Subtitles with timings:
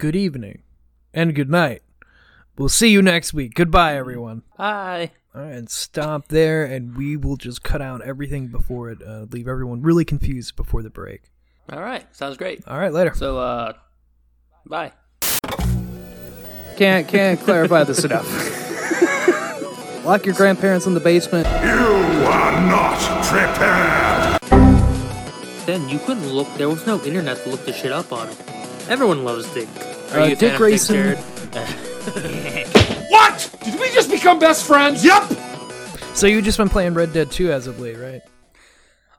[0.00, 0.62] good evening,
[1.12, 1.82] and good night.
[2.56, 3.54] We'll see you next week.
[3.54, 4.42] Goodbye, everyone.
[4.56, 5.10] Bye.
[5.34, 9.26] All right, and stop there, and we will just cut out everything before it, uh,
[9.30, 11.24] leave everyone really confused before the break.
[11.70, 12.04] All right.
[12.16, 12.66] Sounds great.
[12.66, 13.12] All right, later.
[13.14, 13.74] So, uh,
[14.66, 14.92] bye.
[16.76, 18.26] Can't can't clarify this enough.
[20.06, 21.46] Lock your grandparents in the basement.
[21.46, 24.40] You are not prepared!
[25.66, 26.48] Then you couldn't look.
[26.54, 28.30] There was no internet to look the shit up on.
[28.88, 29.68] Everyone loves Dick.
[30.12, 31.18] Are Uh, you Dick fan Grayson- Jared?
[33.10, 33.54] What?
[33.64, 35.04] Did we just become best friends?
[35.04, 35.22] Yep.
[36.14, 38.22] So you've just been playing Red Dead 2 as of late, right?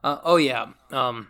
[0.03, 0.67] Uh, oh yeah.
[0.91, 1.27] Um,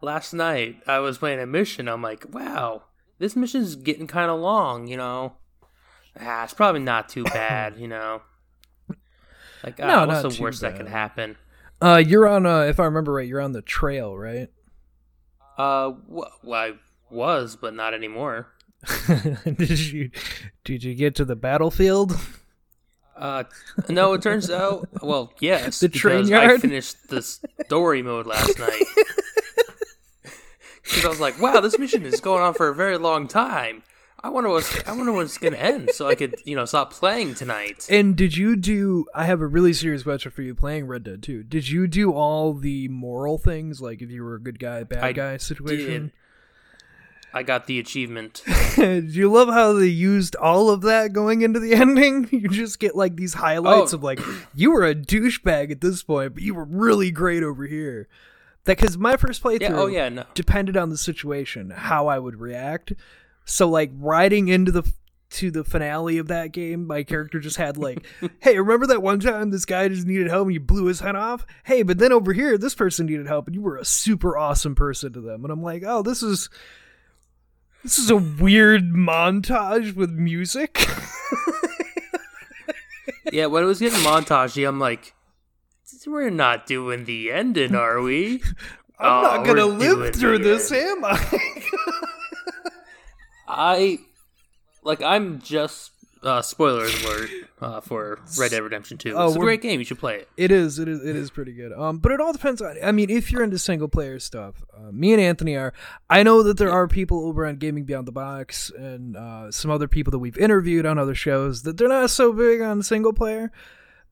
[0.00, 1.88] last night I was playing a mission.
[1.88, 2.84] I'm like, wow,
[3.18, 4.86] this mission's getting kind of long.
[4.88, 5.34] You know,
[6.20, 7.76] ah, it's probably not too bad.
[7.78, 8.22] You know,
[9.62, 11.36] like, ah, No, what's not the too worst that could happen?
[11.82, 12.44] Uh, you're on.
[12.46, 14.48] Uh, if I remember right, you're on the trail, right?
[15.56, 16.72] Uh, wh- well, I
[17.12, 18.48] was, but not anymore.
[19.44, 20.10] did you
[20.64, 22.12] did you get to the battlefield?
[23.16, 23.44] Uh,
[23.90, 26.60] no, it turns out, well, yes, The train because I yard?
[26.62, 28.82] finished the story mode last night.
[30.82, 33.84] Because I was like, wow, this mission is going on for a very long time.
[34.24, 36.92] I wonder what's, I wonder when it's gonna end, so I could, you know, stop
[36.92, 37.86] playing tonight.
[37.88, 39.06] And did you do?
[39.14, 40.54] I have a really serious question for you.
[40.54, 44.34] Playing Red Dead 2, did you do all the moral things, like if you were
[44.34, 46.10] a good guy, bad I guy situation?
[47.32, 48.42] I got the achievement.
[48.76, 52.28] Do you love how they used all of that going into the ending?
[52.32, 53.96] You just get like these highlights Oh.
[53.98, 54.20] of like
[54.54, 58.08] you were a douchebag at this point, but you were really great over here.
[58.64, 59.76] That because my first playthrough, Yeah.
[59.76, 60.08] Oh yeah.
[60.08, 60.24] No.
[60.34, 62.92] depended on the situation how I would react.
[63.44, 64.92] So like riding into the
[65.30, 68.04] to the finale of that game, my character just had like,
[68.40, 71.14] "Hey, remember that one time this guy just needed help and you blew his head
[71.14, 71.46] off?
[71.62, 74.74] Hey, but then over here this person needed help and you were a super awesome
[74.74, 76.50] person to them." And I'm like, "Oh, this is
[77.82, 80.86] this is a weird montage with music."
[83.32, 83.46] Yeah.
[83.46, 85.14] When it was getting montagey, I'm like,
[86.04, 88.42] we're not doing the ending, are we?
[88.98, 91.04] I'm Oh, not gonna live through this, end.
[91.04, 91.40] am I?
[93.48, 93.98] I
[94.82, 99.14] like I'm just uh spoilers alert uh, for Red Dead Redemption 2.
[99.14, 100.28] Oh, it's a great game, you should play it.
[100.36, 100.78] It is.
[100.78, 101.04] It is.
[101.04, 101.72] It is pretty good.
[101.72, 102.76] Um, but it all depends on.
[102.82, 105.72] I mean, if you're into single player stuff, uh, me and Anthony are.
[106.08, 109.70] I know that there are people over on Gaming Beyond the Box and uh, some
[109.70, 113.12] other people that we've interviewed on other shows that they're not so big on single
[113.12, 113.52] player.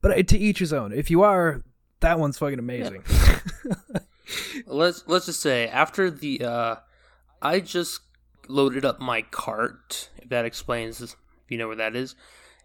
[0.01, 0.93] But to each his own.
[0.93, 1.63] If you are,
[2.01, 3.03] that one's fucking amazing.
[4.67, 6.77] Let's let's just say after the uh
[7.41, 8.01] I just
[8.47, 11.17] loaded up my cart, if that explains
[11.49, 12.15] if you know where that is.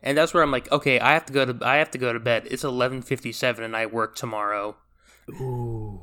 [0.01, 2.11] And that's where I'm like, okay, I have to go to I have to go
[2.11, 2.47] to bed.
[2.51, 4.75] It's 11:57 and I work tomorrow.
[5.29, 6.01] Ooh.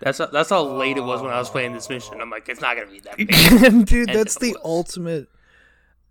[0.00, 2.20] That's that's how late it was when I was playing this mission.
[2.20, 3.86] I'm like, it's not going to be that big.
[3.86, 4.60] Dude, And that's the was.
[4.64, 5.28] ultimate.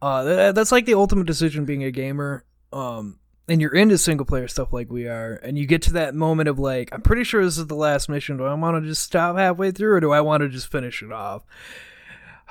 [0.02, 2.44] Uh, tha- that's like the ultimate decision being a gamer.
[2.74, 6.14] Um, and you're into single player stuff like we are, and you get to that
[6.14, 8.36] moment of like, I'm pretty sure this is the last mission.
[8.38, 11.02] Do I want to just stop halfway through, or do I want to just finish
[11.02, 11.44] it off?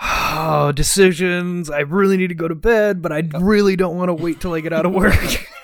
[0.03, 1.71] Oh, decisions.
[1.71, 4.55] I really need to go to bed, but I really don't want to wait till
[4.55, 5.15] I get out of work.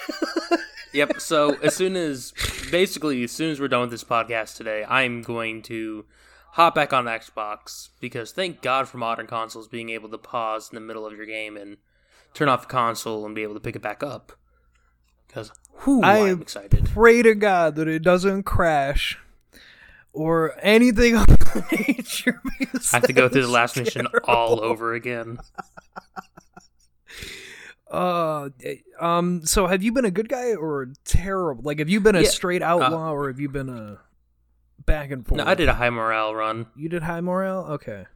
[0.93, 1.21] Yep.
[1.21, 2.33] So as soon as,
[2.71, 6.05] basically, as soon as we're done with this podcast today, I'm going to
[6.53, 10.75] hop back on Xbox because thank God for modern consoles being able to pause in
[10.75, 11.79] the middle of your game and
[12.35, 14.33] turn off the console and be able to pick it back up.
[15.27, 15.51] Because
[15.87, 16.91] whoo, I I'm excited.
[16.93, 19.19] Pray to God that it doesn't crash
[20.13, 21.27] or anything of
[21.89, 22.41] nature.
[22.61, 25.39] I have to go through the last mission all over again.
[27.91, 28.49] Uh,
[28.99, 29.45] um.
[29.45, 31.63] So, have you been a good guy or terrible?
[31.63, 33.99] Like, have you been a Yeah, straight outlaw or have you been a
[34.87, 35.37] back and forth?
[35.39, 36.69] No, I did a high morale run.
[36.75, 37.67] You did high morale.
[37.73, 38.07] Okay.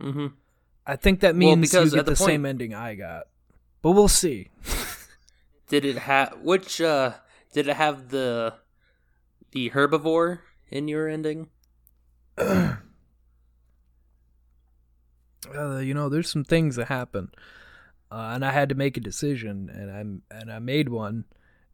[0.00, 0.28] hmm
[0.86, 3.24] I think that Well, means because you get the, the point- same ending I got,
[3.82, 4.50] but we'll see.
[5.68, 6.80] Did it have which?
[6.80, 7.14] uh
[7.52, 8.54] Did it have the
[9.50, 11.48] the herbivore in your ending?
[15.54, 17.30] Uh, you know, there's some things that happen,
[18.10, 21.26] uh, and I had to make a decision, and I and I made one,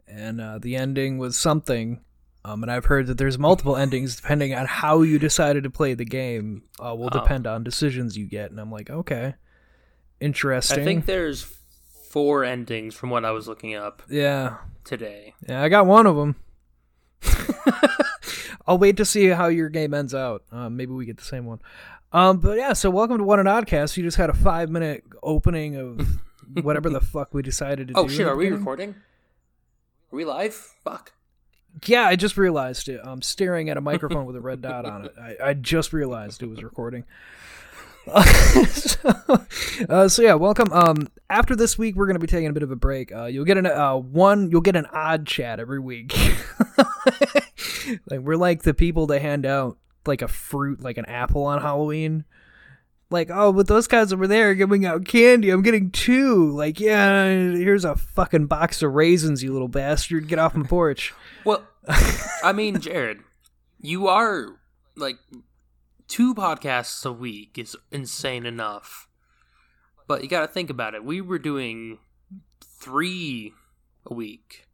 [0.08, 2.00] and uh, the ending was something.
[2.44, 5.94] Um, and I've heard that there's multiple endings depending on how you decided to play
[5.94, 6.62] the game.
[6.84, 7.20] Uh, will Oh.
[7.20, 9.34] depend on decisions you get, and I'm like, okay,
[10.20, 10.80] interesting.
[10.80, 11.46] I think there's
[12.10, 15.34] four endings from what I was looking up yeah, today.
[15.48, 16.34] yeah, I got one of them.
[18.66, 20.42] I'll wait to see how your game ends out.
[20.52, 21.60] Um, maybe we get the same one.
[22.12, 23.96] Um, but yeah, so welcome to What an Oddcast.
[23.96, 26.06] You just had a five minute opening of
[26.62, 28.14] whatever the fuck we decided to Oh do.
[28.14, 28.90] shit, are we recording?
[30.12, 30.54] Are we live?
[30.54, 31.12] Fuck.
[31.86, 33.00] Yeah, I just realized it.
[33.04, 35.14] I'm staring at a microphone with a red dot on it.
[35.20, 37.04] I, I just realized it was recording.
[38.06, 39.14] So,
[39.88, 40.72] uh, so yeah, welcome.
[40.72, 43.14] Um, after this week, we're gonna be taking a bit of a break.
[43.14, 46.16] Uh, you'll get an uh one, you'll get an odd chat every week.
[48.10, 51.60] like we're like the people that hand out like a fruit, like an apple on
[51.60, 52.24] Halloween.
[53.10, 55.50] Like, oh, but those guys over there giving out candy.
[55.50, 56.52] I'm getting two.
[56.52, 60.28] Like, yeah, here's a fucking box of raisins, you little bastard.
[60.28, 61.12] Get off my porch.
[61.42, 61.66] Well,
[62.44, 63.20] I mean, Jared,
[63.80, 64.60] you are
[64.94, 65.16] like
[66.10, 69.08] two podcasts a week is insane enough.
[70.06, 71.04] But you got to think about it.
[71.04, 71.98] We were doing
[72.62, 73.54] three
[74.04, 74.66] a week.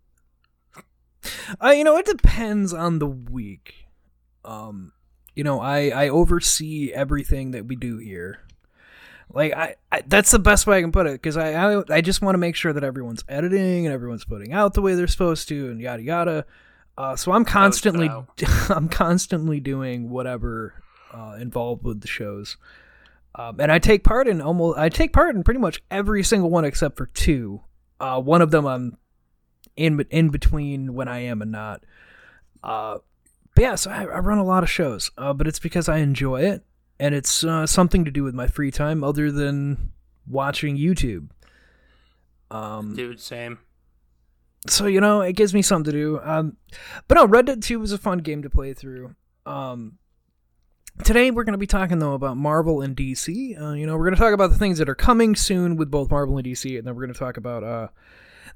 [1.63, 3.87] Uh, you know, it depends on the week.
[4.45, 4.93] Um,
[5.35, 8.41] you know, I I oversee everything that we do here.
[9.29, 12.01] Like I, I that's the best way I can put it because I, I I
[12.01, 15.09] just want to make sure that everyone's editing and everyone's putting out the way they're
[15.09, 16.47] supposed to and yada yada.
[16.97, 18.09] Uh, so I'm constantly
[18.71, 20.83] I'm constantly doing whatever
[21.17, 22.57] uh, involved with the shows.
[23.35, 26.51] Um, and I take part in almost I take part in pretty much every single
[26.51, 27.63] one except for two.
[28.01, 28.99] Uh, one of them I'm
[29.77, 31.85] in in between when I am and not.
[32.63, 32.99] Uh,
[33.55, 35.99] but yeah, so I, I run a lot of shows, uh, but it's because I
[35.99, 36.65] enjoy it,
[36.99, 39.93] and it's uh, something to do with my free time other than
[40.27, 41.29] watching YouTube.
[42.51, 43.59] Um, Dude, same.
[44.67, 46.21] So you know, it gives me something to do.
[46.23, 46.57] Um,
[47.07, 49.15] but no, Red Dead Two was a fun game to play through.
[49.45, 49.99] Um,
[51.05, 53.61] today we're going to be talking though about Marvel and DC.
[53.61, 55.91] Uh, you know, we're going to talk about the things that are coming soon with
[55.91, 57.89] both Marvel and DC, and then we're going to talk about uh,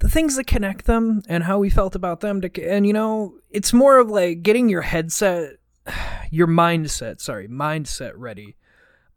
[0.00, 2.40] the things that connect them and how we felt about them.
[2.40, 5.56] To, and you know, it's more of like getting your headset,
[6.31, 8.56] your mindset, sorry, mindset ready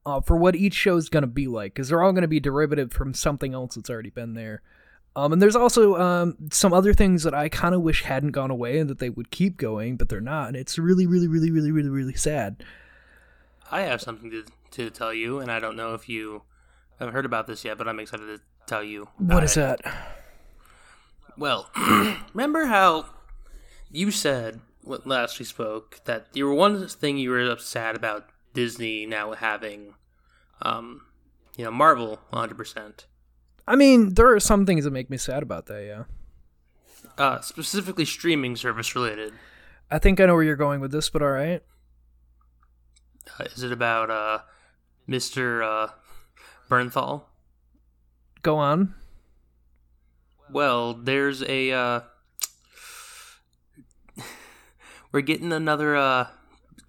[0.05, 2.27] uh, for what each show is going to be like, because they're all going to
[2.27, 4.61] be derivative from something else that's already been there.
[5.15, 8.49] Um, and there's also um, some other things that I kind of wish hadn't gone
[8.49, 10.47] away and that they would keep going, but they're not.
[10.47, 12.63] And it's really, really, really, really, really, really sad.
[13.71, 16.44] I have something to, to tell you, and I don't know if you
[17.00, 19.07] have heard about this yet, but I'm excited to tell you.
[19.18, 19.60] What is it.
[19.60, 19.81] that?
[21.38, 21.69] Well,
[22.33, 23.06] remember how
[23.92, 28.27] you said when last we spoke that you were one thing you were upset about
[28.54, 29.95] Disney now having,
[30.62, 31.06] um,
[31.57, 32.56] you know, Marvel 100.
[32.56, 33.06] percent
[33.68, 35.83] I mean, there are some things that make me sad about that.
[35.86, 36.04] Yeah.
[37.18, 39.33] Uh, specifically streaming service related.
[39.89, 41.63] I think I know where you're going with this, but all right.
[43.39, 44.39] Uh, is it about uh,
[45.07, 45.63] Mr.
[45.63, 45.91] Uh,
[46.69, 47.23] Bernthal?
[48.41, 48.93] Go on.
[50.51, 52.01] Well, there's a uh
[55.11, 56.27] we're getting another uh,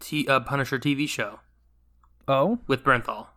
[0.00, 1.40] T- uh Punisher TV show.
[2.26, 3.28] Oh, with Bernthal.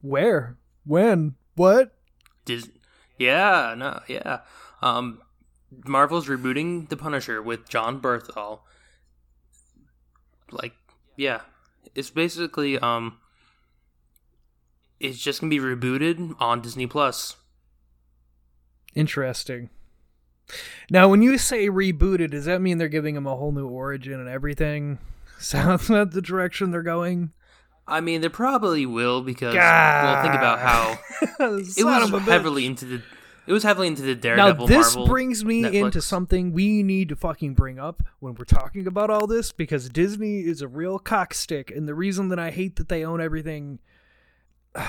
[0.00, 0.58] Where?
[0.84, 1.36] When?
[1.54, 1.96] What?
[2.44, 2.70] Dis-
[3.18, 4.40] yeah, no, yeah.
[4.82, 5.20] Um
[5.86, 8.60] Marvel's rebooting The Punisher with Jon Bernthal.
[10.52, 10.74] Like,
[11.16, 11.40] yeah.
[11.94, 13.18] It's basically um
[15.00, 17.36] it's just going to be rebooted on Disney Plus.
[18.94, 19.70] Interesting.
[20.90, 24.20] Now, when you say rebooted, does that mean they're giving him a whole new origin
[24.20, 24.98] and everything?
[25.38, 27.32] Sounds that the direction they're going?
[27.86, 30.04] I mean, they probably will because God.
[30.04, 30.98] well, think about how
[31.44, 33.02] it was heavily into the
[33.46, 34.66] it was heavily into the Daredevil.
[34.68, 35.84] Now this Marvel, brings me Netflix.
[35.84, 39.88] into something we need to fucking bring up when we're talking about all this because
[39.88, 43.78] Disney is a real cockstick, and the reason that I hate that they own everything.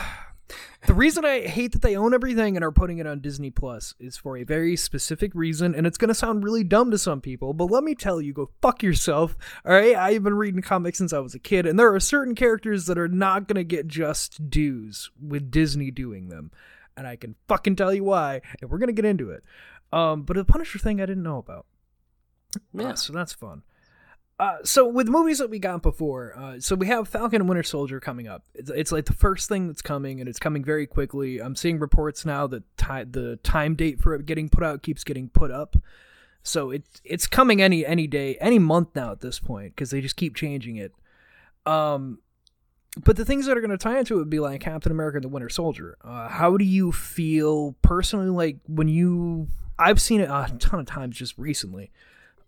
[0.86, 3.96] The reason I hate that they own everything and are putting it on Disney Plus
[4.00, 7.22] is for a very specific reason, and it's going to sound really dumb to some
[7.22, 9.36] people, but let me tell you, go fuck yourself.
[9.66, 12.36] All right, I've been reading comics since I was a kid, and there are certain
[12.36, 16.52] characters that are not going to get just dues with Disney doing them,
[16.98, 19.44] and I can fucking tell you why, and we're to get into it.
[19.92, 21.66] Um, but the Punisher thing I didn't know about.
[22.74, 23.64] Yeah, uh, so that's fun.
[24.38, 27.64] Uh, so with movies that we got before, uh, so we have Falcon and Winter
[27.64, 28.44] Soldier coming up.
[28.54, 31.40] It's, it's, like the first thing that's coming, and it's coming very quickly.
[31.40, 35.06] I'm seeing reports now that ti- the time date for it getting put out keeps
[35.06, 35.78] getting put up.
[36.44, 40.02] So it's it's coming any any day, any month now at this point because they
[40.02, 40.94] just keep changing it.
[41.66, 42.20] Um,
[43.04, 45.18] but the things that are going to tie into it would be like Captain America
[45.18, 45.98] and the Winter Soldier.
[46.02, 48.30] Uh, how do you feel personally?
[48.30, 49.48] Like when you,
[49.78, 51.92] I've seen it a ton of times just recently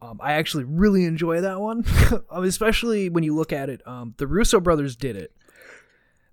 [0.01, 1.84] um, I actually really enjoy that one,
[2.30, 3.86] um, especially when you look at it.
[3.88, 5.32] Um, the Russo brothers did it.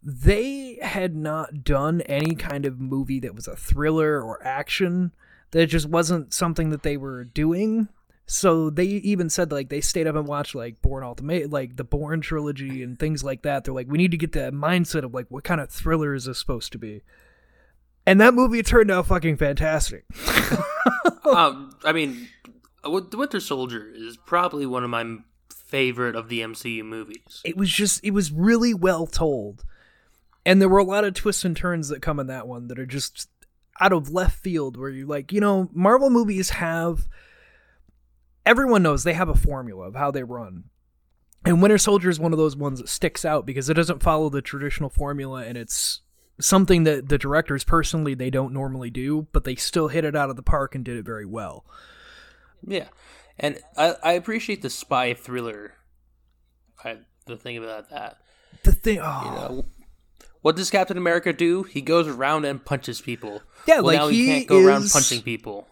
[0.02, 5.12] They had not done any kind of movie that was a thriller or action.
[5.52, 7.88] That just wasn't something that they were doing.
[8.26, 11.84] So they even said like they stayed up and watched like Bourne Ultimatum, like the
[11.84, 13.64] Bourne trilogy and things like that.
[13.64, 16.24] They're like, we need to get that mindset of like what kind of thriller is
[16.24, 17.02] this supposed to be.
[18.06, 20.04] And that movie turned out fucking fantastic.
[21.24, 22.28] um, I mean,
[22.82, 25.18] the Winter Soldier is probably one of my
[25.50, 27.42] favorite of the MCU movies.
[27.44, 29.64] It was just it was really well told.
[30.46, 32.78] and there were a lot of twists and turns that come in that one that
[32.78, 33.28] are just
[33.80, 37.08] out of left field where you're like you know marvel movies have
[38.46, 40.64] everyone knows they have a formula of how they run
[41.44, 44.28] and winter soldier is one of those ones that sticks out because it doesn't follow
[44.28, 46.00] the traditional formula and it's
[46.40, 50.30] something that the directors personally they don't normally do but they still hit it out
[50.30, 51.64] of the park and did it very well
[52.66, 52.88] Yeah,
[53.38, 55.74] and I, I appreciate the spy thriller.
[56.82, 58.18] I, the thing about that,
[58.62, 59.64] the thing oh you know,
[60.40, 61.62] what does Captain America do?
[61.62, 63.42] He goes around and punches people.
[63.66, 65.68] Yeah, well, like, now he, he can't go around is- punching people.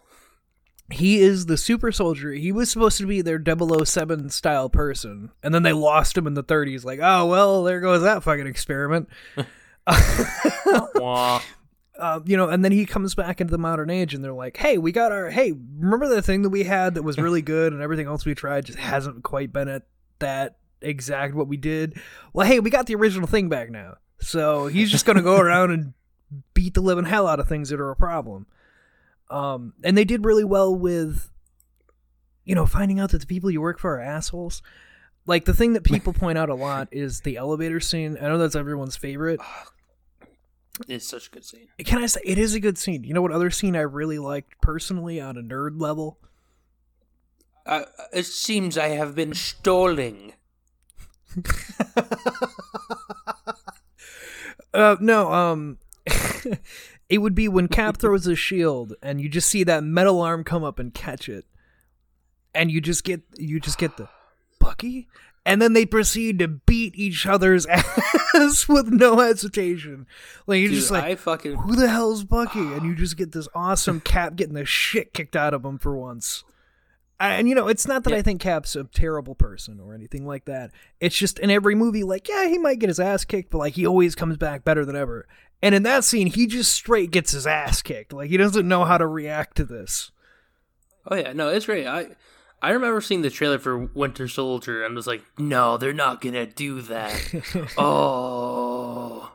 [0.93, 2.31] He is the super soldier.
[2.31, 6.33] He was supposed to be their 007 style person, and then they lost him in
[6.33, 6.85] the 30s.
[6.85, 9.09] Like, oh well, there goes that fucking experiment.
[11.99, 14.57] Uh, you know, and then he comes back into the modern age, and they're like,
[14.57, 17.71] "Hey, we got our hey, remember the thing that we had that was really good,
[17.71, 19.83] and everything else we tried just hasn't quite been at
[20.17, 21.99] that exact what we did.
[22.33, 25.69] Well, hey, we got the original thing back now, so he's just gonna go around
[25.69, 25.93] and
[26.55, 28.47] beat the living hell out of things that are a problem.
[29.33, 31.31] Um, and they did really well with,
[32.45, 34.61] you know, finding out that the people you work for are assholes.
[35.25, 38.17] Like the thing that people point out a lot is the elevator scene.
[38.21, 39.39] I know that's everyone's favorite.
[40.87, 41.67] It's such a good scene.
[41.79, 43.03] Can I say it is a good scene?
[43.03, 46.19] You know what other scene I really liked personally on a nerd level?
[47.65, 50.33] Uh, it seems I have been stalling.
[54.73, 55.77] Uh, no, um,
[57.09, 60.43] it would be when Cap throws his shield and you just see that metal arm
[60.43, 61.45] come up and catch it,
[62.53, 64.09] and you just get you just get the
[64.59, 65.07] Bucky,
[65.45, 67.65] and then they proceed to beat each other's
[68.33, 70.07] ass with no hesitation.
[70.47, 72.59] Like you're Dude, just like, I fucking who the hell's Bucky?
[72.73, 75.97] And you just get this awesome Cap getting the shit kicked out of him for
[75.97, 76.43] once.
[77.19, 78.17] And you know, it's not that Yeah.
[78.17, 80.71] I think Cap's a terrible person or anything like that.
[80.99, 83.73] It's just in every movie, like, yeah, he might get his ass kicked, but like
[83.73, 85.27] he always comes back better than ever.
[85.63, 88.11] And in that scene, he just straight gets his ass kicked.
[88.11, 90.11] Like he doesn't know how to react to this.
[91.07, 91.87] Oh yeah, no, it's great.
[91.87, 92.07] I
[92.61, 96.45] I remember seeing the trailer for Winter Soldier and was like, no, they're not gonna
[96.45, 97.73] do that.
[97.77, 99.31] oh,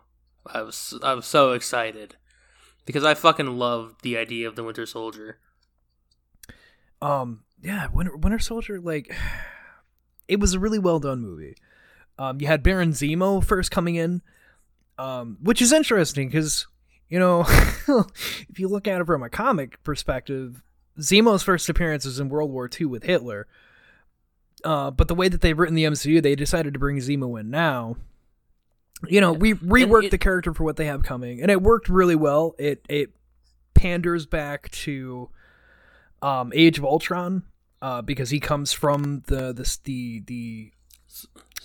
[0.47, 2.17] I was I was so excited
[2.85, 5.39] because I fucking loved the idea of the Winter Soldier.
[7.01, 9.15] Um, yeah, Winter, Winter Soldier, like,
[10.29, 11.57] it was a really well done movie.
[12.19, 14.21] Um, you had Baron Zemo first coming in,
[14.99, 16.67] um, which is interesting because,
[17.09, 17.45] you know,
[18.49, 20.63] if you look at it from a comic perspective,
[20.99, 23.47] Zemo's first appearance was in World War II with Hitler.
[24.65, 27.49] Uh, but the way that they've written the MCU, they decided to bring Zemo in
[27.51, 27.97] now.
[29.07, 31.89] You know, we reworked it- the character for what they have coming, and it worked
[31.89, 32.57] really well.
[32.59, 33.13] It it
[33.75, 35.29] panders back to
[36.21, 37.45] um, Age of Ultron
[37.81, 40.73] uh, because he comes from the this the the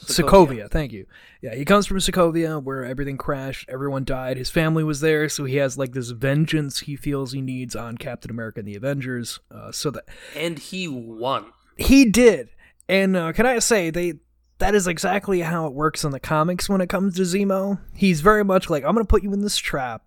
[0.07, 0.69] Sokovia.
[0.69, 1.05] Thank you.
[1.41, 5.45] Yeah, he comes from Sokovia where everything crashed, everyone died, his family was there, so
[5.45, 9.39] he has like this vengeance he feels he needs on Captain America and the Avengers.
[9.51, 10.05] Uh, so that
[10.35, 11.45] and he won.
[11.77, 12.49] he did,
[12.87, 14.13] and uh, can I say they.
[14.59, 17.79] That is exactly how it works in the comics when it comes to Zemo.
[17.93, 20.03] He's very much like, I'm going to put you in this trap,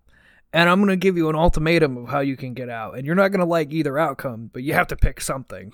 [0.51, 2.97] and I'm going to give you an ultimatum of how you can get out.
[2.97, 5.73] And you're not going to like either outcome, but you have to pick something.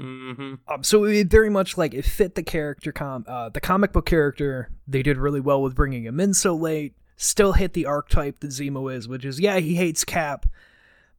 [0.00, 3.92] Hmm Um, so it very much like it fit the character com uh, the comic
[3.92, 4.70] book character.
[4.88, 6.94] They did really well with bringing him in so late.
[7.16, 10.46] Still hit the archetype that Zemo is, which is yeah he hates Cap,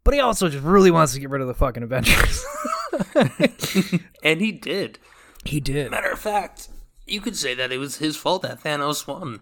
[0.03, 2.43] but he also just really wants to get rid of the fucking Avengers.
[4.23, 4.99] And he did.
[5.45, 5.91] he did.
[5.91, 6.67] Matter of fact,
[7.05, 9.41] you could say that it was his fault that Thanos won.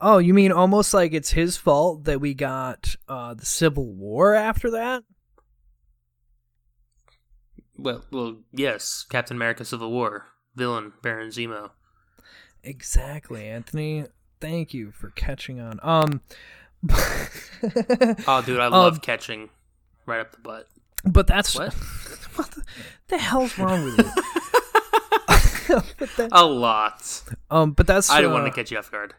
[0.00, 4.34] Oh, you mean almost like it's his fault that we got uh, the Civil War
[4.34, 5.02] after that?
[7.78, 11.70] Well, well, yes, Captain America: Civil War villain Baron Zemo.
[12.62, 14.06] Exactly, Anthony.
[14.40, 15.78] Thank you for catching on.
[15.82, 16.20] Um,
[18.28, 19.50] Oh, dude, I Um, love catching
[20.06, 20.68] right up the butt.
[21.04, 21.72] but that's What?
[22.34, 22.62] what the,
[23.08, 24.04] the hell's wrong with you?
[26.16, 27.22] that, A lot.
[27.50, 29.14] um, but that's I didn't uh, want to catch you off guard.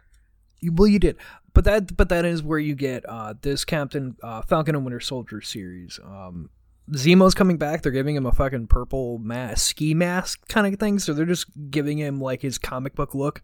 [0.59, 1.17] You- Well, you did,
[1.53, 4.99] but that but that is where you get uh, this Captain uh, Falcon and Winter
[4.99, 5.99] Soldier series.
[6.03, 6.49] Um,
[6.91, 7.81] Zemo's coming back.
[7.81, 10.99] They're giving him a fucking purple mask, ski mask kind of thing.
[10.99, 13.41] So they're just giving him like his comic book look.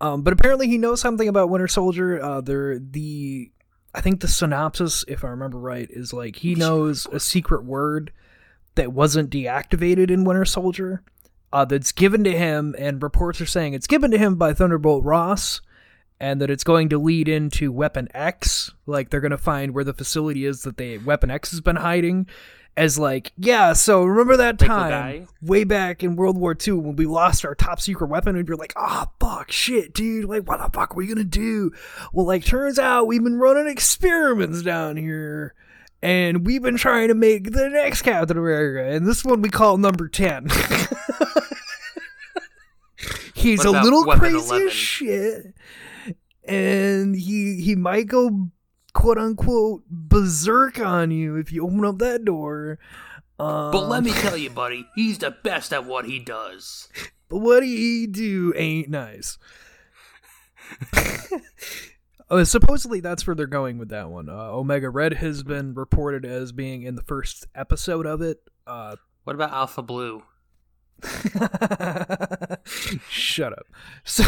[0.00, 2.22] Um, but apparently he knows something about Winter Soldier.
[2.22, 3.50] Uh, they're the
[3.94, 8.12] I think the synopsis, if I remember right, is like he knows a secret word
[8.76, 11.02] that wasn't deactivated in Winter Soldier.
[11.50, 15.02] Uh, that's given to him, and reports are saying it's given to him by Thunderbolt
[15.02, 15.62] Ross
[16.20, 18.72] and that it's going to lead into Weapon X.
[18.86, 21.76] Like they're going to find where the facility is that they Weapon X has been
[21.76, 22.26] hiding.
[22.76, 26.94] As like, yeah, so remember that Like time way back in World War II when
[26.94, 30.60] we lost our top secret weapon and you're like, ah, fuck, shit, dude, like, what
[30.60, 31.72] the fuck are we gonna do?
[32.12, 35.54] Well, like, turns out we've been running experiments down here
[36.02, 39.76] and we've been trying to make the next Captain America, and this one we call
[39.78, 40.48] number 10.
[43.34, 44.66] He's a little crazy 11?
[44.66, 45.54] as shit,
[46.48, 48.48] and he he might go
[48.94, 52.78] quote unquote berserk on you if you open up that door.
[53.38, 56.88] Um, But let me tell you, buddy, he's the best at what he does.
[57.28, 59.38] but what he do ain't nice.
[62.30, 64.28] Uh, supposedly that's where they're going with that one.
[64.28, 68.42] Uh, Omega Red has been reported as being in the first episode of it.
[68.66, 70.22] Uh, What about Alpha Blue?
[73.08, 73.66] Shut up.
[74.04, 74.24] So,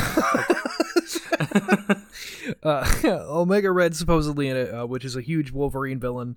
[2.63, 6.37] uh, Omega Red supposedly in it, uh, which is a huge Wolverine villain.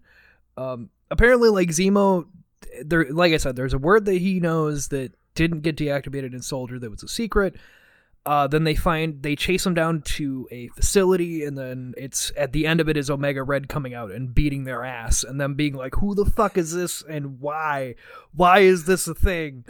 [0.57, 2.25] Um, apparently, like Zemo,
[2.83, 6.41] there, like I said, there's a word that he knows that didn't get deactivated in
[6.41, 7.55] Soldier that was a secret.
[8.25, 12.53] Uh, then they find they chase him down to a facility, and then it's at
[12.53, 15.55] the end of it is Omega Red coming out and beating their ass, and them
[15.55, 17.95] being like, "Who the fuck is this, and why?
[18.33, 19.65] Why is this a thing?"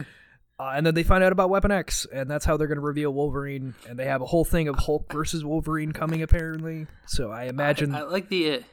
[0.60, 2.81] Uh, and then they find out about Weapon X, and that's how they're going to
[2.81, 3.74] reveal Wolverine.
[3.89, 6.88] And they have a whole thing of Hulk versus Wolverine coming, apparently.
[7.07, 7.95] So I imagine.
[7.95, 8.63] I like the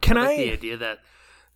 [0.00, 0.36] can I I?
[0.36, 1.00] the idea that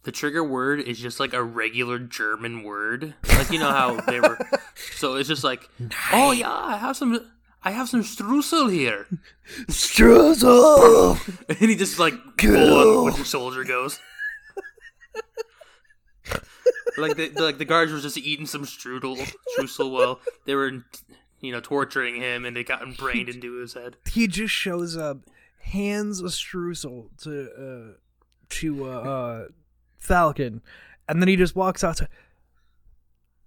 [0.03, 3.15] the trigger word is just like a regular German word.
[3.29, 4.39] Like you know how they were.
[4.97, 5.69] So it's just like,
[6.13, 7.31] oh yeah, I have some.
[7.63, 9.07] I have some streusel here,
[9.69, 11.19] Struzzel!
[11.49, 12.15] and he just like
[12.45, 14.01] on Winter Soldier goes.
[16.99, 19.17] Like the, like the guards were just eating some strudel
[19.57, 20.85] streusel while they were,
[21.41, 23.97] you know, torturing him, and they got him brained into his head.
[24.11, 25.19] He just shows up,
[25.59, 27.99] hands a streusel to uh,
[28.51, 29.45] to uh, uh,
[29.99, 30.63] Falcon,
[31.09, 32.09] and then he just walks out to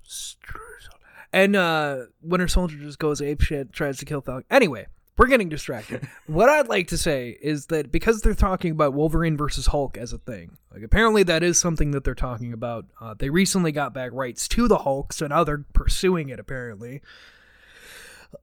[0.08, 0.98] streusel.
[1.34, 4.46] And uh, Winter Soldier just goes ape shit, tries to kill Falcon.
[4.50, 4.88] Anyway,
[5.18, 6.08] we're getting distracted.
[6.28, 10.14] what I'd like to say is that because they're talking about Wolverine versus Hulk as
[10.14, 12.86] a thing, like apparently that is something that they're talking about.
[13.02, 17.02] Uh, they recently got back rights to the Hulk, so now they're pursuing it apparently.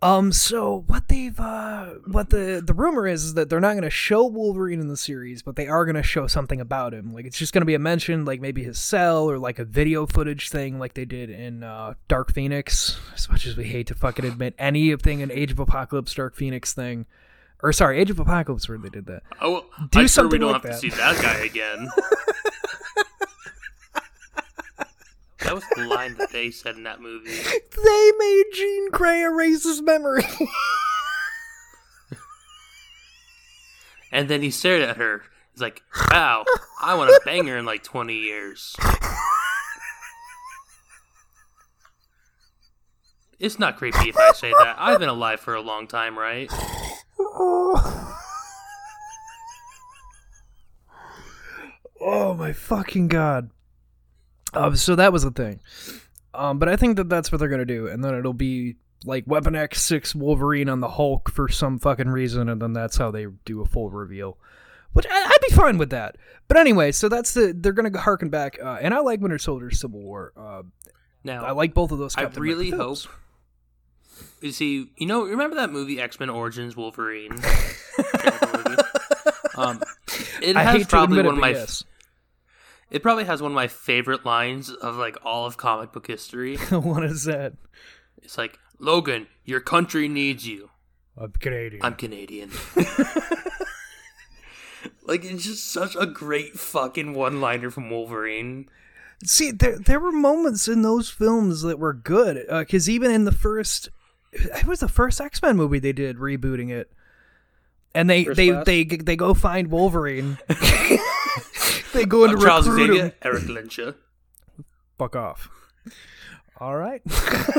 [0.03, 3.83] Um, so what they've uh what the the rumor is is that they're not going
[3.85, 7.13] to show Wolverine in the series, but they are going to show something about him.
[7.13, 9.65] Like it's just going to be a mention, like maybe his cell or like a
[9.65, 12.99] video footage thing, like they did in uh, Dark Phoenix.
[13.15, 16.73] As much as we hate to fucking admit anything in Age of Apocalypse, Dark Phoenix
[16.73, 17.07] thing,
[17.63, 19.23] or sorry, Age of Apocalypse where they did that.
[19.41, 20.81] Oh, Do I'm sure something we don't like have that.
[20.83, 21.89] to see that guy again.
[25.45, 27.31] that was the line that they said in that movie.
[27.85, 30.25] They made Jean Grey erase his memory.
[34.11, 35.23] And then he stared at her.
[35.53, 36.45] He's like, "Wow,
[36.81, 38.77] I want to bang her in like 20 years."
[43.41, 44.77] It's not creepy if I say that.
[44.79, 46.49] I've been alive for a long time, right?
[47.19, 48.17] Oh,
[52.01, 53.51] oh my fucking god.
[54.55, 55.61] Um, so that was the thing.
[56.33, 59.25] Um, but I think that that's what they're gonna do, and then it'll be like
[59.27, 63.11] Weapon X six Wolverine on the Hulk for some fucking reason, and then that's how
[63.11, 64.37] they do a full reveal.
[64.93, 66.17] Which I, I'd be fine with that.
[66.49, 69.71] But anyway, so that's the they're gonna harken back, uh, and I like Winter Soldier
[69.71, 70.33] Civil War.
[70.37, 70.63] Uh,
[71.25, 72.17] Now, I like both of those.
[72.17, 72.99] I Captain really America hope.
[74.41, 77.33] You see, you know, remember that movie X Men Origins Wolverine?
[79.57, 79.81] Um,
[80.43, 81.51] it I has probably one of my.
[81.51, 81.85] yes.
[82.95, 86.57] It probably has one of my favorite lines of like all of comic book history.
[86.71, 87.55] what is that?
[88.23, 90.71] It's like, Logan, your country needs you.
[91.19, 91.85] I'm Canadian.
[91.85, 92.53] I'm Canadian.
[95.03, 98.69] like it's just such a great fucking one-liner from Wolverine.
[99.25, 102.45] See, there there were moments in those films that were good.
[102.49, 103.89] Uh, because even in the first,
[104.33, 106.93] it was the first X Men movie they did rebooting it,
[107.93, 108.67] and they First they, class?
[108.67, 110.39] they they go find Wolverine.
[111.95, 113.13] They go into I'm Charles Xavier, him.
[113.23, 113.81] Eric Lynch.
[114.99, 115.49] Fuck off.
[116.61, 117.03] All right.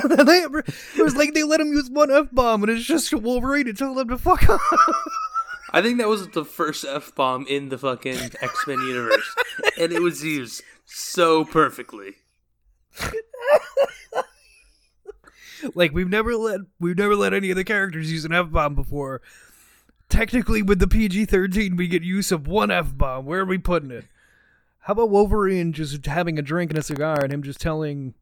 [0.08, 0.46] They-
[0.98, 3.74] it was like they let him use one f bomb, and it's just Wolverine to
[3.74, 4.62] tell him to fuck off.
[5.72, 9.36] I think that was the first F bomb in the fucking X Men universe,
[9.80, 12.16] and it was used so perfectly.
[15.74, 18.76] like we've never let we've never let any of the characters use an f bomb
[18.76, 19.22] before.
[20.08, 23.26] Technically, with the PG thirteen, we get use of one f bomb.
[23.26, 24.06] Where are we putting it?
[24.86, 28.14] How about Wolverine just having a drink and a cigar, and him just telling,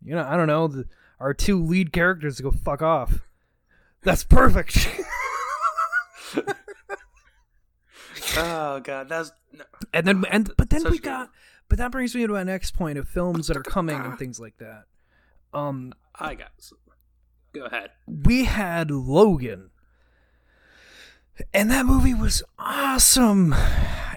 [0.00, 0.86] you know, I don't know, the,
[1.18, 3.26] our two lead characters to go fuck off.
[4.04, 4.88] That's perfect.
[8.36, 9.64] oh god, that's no.
[9.92, 11.30] and then and but then we got
[11.68, 14.38] but that brings me to my next point of films that are coming and things
[14.38, 14.84] like that.
[15.52, 16.52] Um, I got.
[16.58, 16.78] some.
[17.52, 17.90] Go ahead.
[18.06, 19.70] we had Logan.
[21.52, 23.52] And that movie was awesome.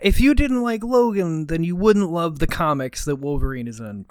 [0.01, 4.05] If you didn't like Logan, then you wouldn't love the comics that Wolverine is in.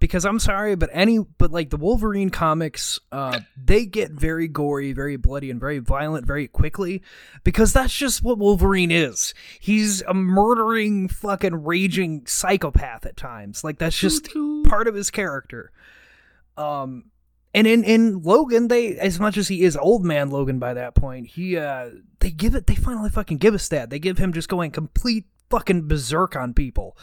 [0.00, 4.92] Because I'm sorry, but any but like the Wolverine comics, uh, they get very gory,
[4.92, 7.02] very bloody, and very violent very quickly.
[7.42, 9.34] Because that's just what Wolverine is.
[9.58, 13.64] He's a murdering, fucking raging psychopath at times.
[13.64, 14.28] Like that's just
[14.68, 15.72] part of his character.
[16.56, 17.06] Um,
[17.58, 20.94] and in in Logan, they as much as he is old man Logan by that
[20.94, 21.90] point, he uh
[22.20, 23.90] they give it they finally fucking give us that.
[23.90, 26.96] They give him just going complete fucking berserk on people.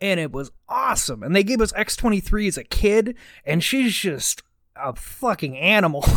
[0.00, 1.24] And it was awesome.
[1.24, 4.42] And they gave us X twenty three as a kid, and she's just
[4.76, 6.04] a fucking animal.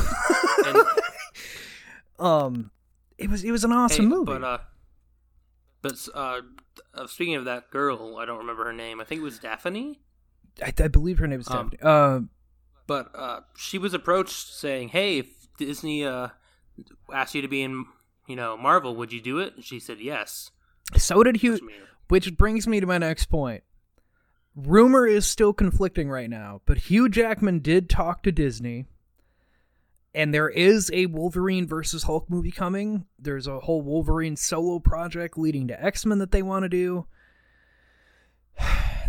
[0.65, 0.77] And,
[2.19, 2.71] um
[3.17, 4.33] it was it was an awesome hey, movie.
[4.33, 4.57] But uh,
[5.81, 6.41] but uh,
[6.93, 9.01] uh, speaking of that girl, I don't remember her name.
[9.01, 9.97] I think it was Dafne.
[10.61, 11.85] I, I believe her name is Um, Dafne.
[11.85, 12.19] Uh,
[12.89, 15.27] But uh, she was approached saying, "Hey, if
[15.59, 16.29] Disney uh
[17.13, 17.85] asked you to be in,
[18.27, 20.49] you know, Marvel, would you do it?" And she said yes.
[20.97, 21.61] so did Hugh Which
[22.07, 23.63] Which brings me to my next point.
[24.55, 28.87] Rumor is still conflicting right now, but Hugh Jackman did talk to Disney,
[30.15, 33.05] and there is a Wolverine versus Hulk movie coming.
[33.19, 37.05] There's a whole Wolverine solo project leading to X Men that they want to do.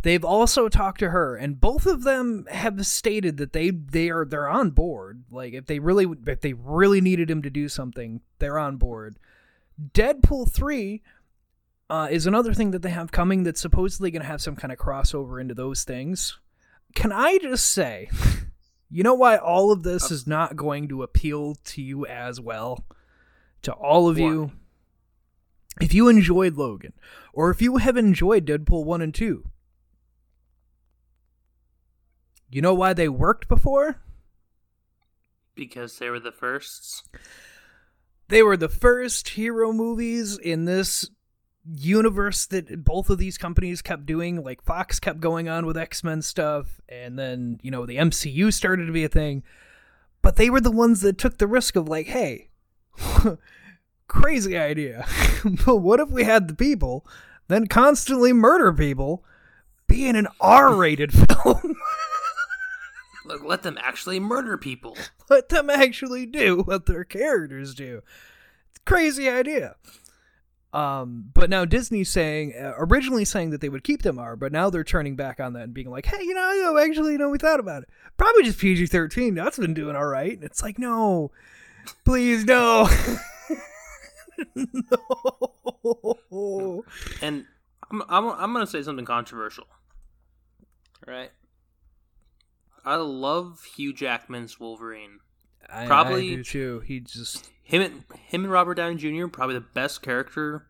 [0.02, 4.24] They've also talked to her, and both of them have stated that they they are
[4.24, 5.24] they're on board.
[5.30, 9.18] Like if they really if they really needed him to do something, they're on board.
[9.92, 11.02] Deadpool three
[11.90, 14.72] uh, is another thing that they have coming that's supposedly going to have some kind
[14.72, 16.38] of crossover into those things.
[16.94, 18.08] Can I just say,
[18.90, 22.84] you know why all of this is not going to appeal to you as well?
[23.62, 24.52] To all of you.
[25.80, 26.94] If you enjoyed Logan,
[27.32, 29.44] or if you have enjoyed Deadpool 1 and 2,
[32.50, 34.00] you know why they worked before?
[35.60, 37.04] because they were the firsts.
[38.28, 41.10] They were the first hero movies in this
[41.70, 44.42] universe that both of these companies kept doing.
[44.42, 48.52] Like Fox kept going on with X Men stuff, and then, you know, the MCU
[48.52, 49.42] started to be a thing.
[50.22, 52.48] But they were the ones that took the risk of, like, hey,
[54.08, 55.06] crazy idea.
[55.66, 57.06] but what if we had the people
[57.48, 59.24] then constantly murder people
[59.88, 61.76] be in an R rated film?
[63.44, 64.96] Let them actually murder people.
[65.30, 68.02] let them actually do what their characters do.
[68.70, 69.76] It's crazy idea.
[70.72, 74.52] Um, but now Disney's saying, uh, originally saying that they would keep them R, but
[74.52, 77.12] now they're turning back on that and being like, hey, you know, you know, actually,
[77.12, 77.88] you know, we thought about it.
[78.16, 79.34] Probably just PG 13.
[79.34, 80.32] That's been doing all right.
[80.32, 81.32] And it's like, no,
[82.04, 82.88] please, no.
[86.30, 86.84] no.
[87.20, 87.46] And
[87.90, 89.66] I'm, I'm, I'm going to say something controversial.
[91.04, 91.30] Right?
[92.84, 95.20] I love Hugh Jackman's Wolverine.
[95.72, 96.80] I, Probably- I do too.
[96.80, 99.28] He just Him and him and Robert Downey Jr.
[99.28, 100.66] probably the best character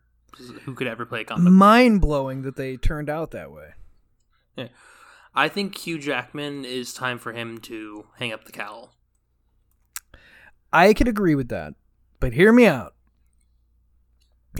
[0.65, 1.51] who could ever play a comic.
[1.51, 3.69] mind blowing that they turned out that way.
[4.55, 4.67] Yeah.
[5.33, 8.95] I think Hugh Jackman is time for him to hang up the cowl.
[10.73, 11.73] I could agree with that,
[12.19, 12.93] but hear me out.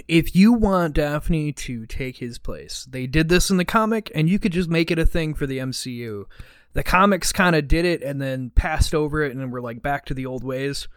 [0.08, 4.30] If you want Dafne to take his place, they did this in the comic, and
[4.30, 6.26] you could just make it a thing for the MCU.
[6.74, 9.82] The comics kind of did it and then passed over it, and then we're like
[9.82, 10.88] back to the old ways.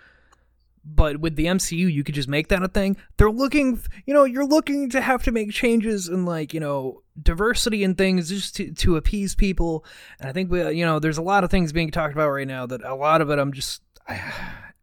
[0.84, 2.98] But with the MCU, you could just make that a thing.
[3.16, 7.02] They're looking, you know, you're looking to have to make changes in like, you know,
[7.20, 9.84] diversity and things just to, to appease people.
[10.20, 12.46] And I think we, you know, there's a lot of things being talked about right
[12.46, 13.80] now that a lot of it I'm just,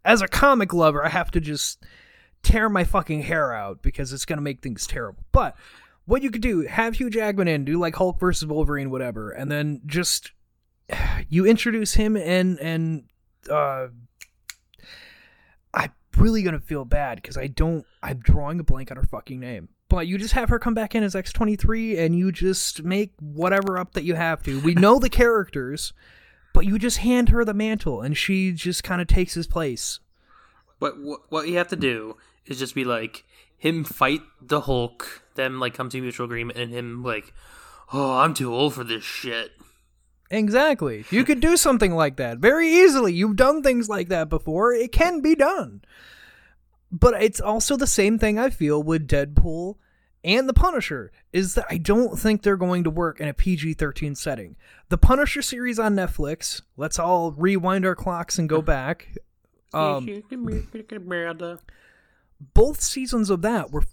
[0.03, 1.83] as a comic lover, I have to just
[2.41, 5.23] tear my fucking hair out because it's gonna make things terrible.
[5.31, 5.55] But
[6.05, 9.51] what you could do, have Hugh Jackman in, do like Hulk versus Wolverine, whatever, and
[9.51, 10.31] then just
[11.29, 13.03] you introduce him and and
[13.49, 13.87] uh
[15.73, 19.39] I'm really gonna feel bad because I don't I'm drawing a blank on her fucking
[19.39, 19.69] name.
[19.89, 22.83] But you just have her come back in as X twenty three and you just
[22.83, 24.59] make whatever up that you have to.
[24.61, 25.93] We know the characters,
[26.53, 29.99] but you just hand her the mantle and she just kinda takes his place.
[30.79, 33.25] What, what what you have to do is just be like
[33.57, 37.31] him fight the Hulk, them like come to a mutual agreement, and him like,
[37.93, 39.51] oh, I'm too old for this shit.
[40.31, 41.05] Exactly.
[41.11, 43.13] You could do something like that very easily.
[43.13, 44.73] You've done things like that before.
[44.73, 45.81] It can be done.
[46.91, 49.75] But it's also the same thing I feel with Deadpool
[50.23, 54.15] and The Punisher is that I don't think they're going to work in a PG-13
[54.15, 54.55] setting.
[54.89, 59.17] The Punisher series on Netflix, let's all rewind our clocks and go back.
[59.73, 60.05] Um,
[62.53, 63.83] both seasons of that were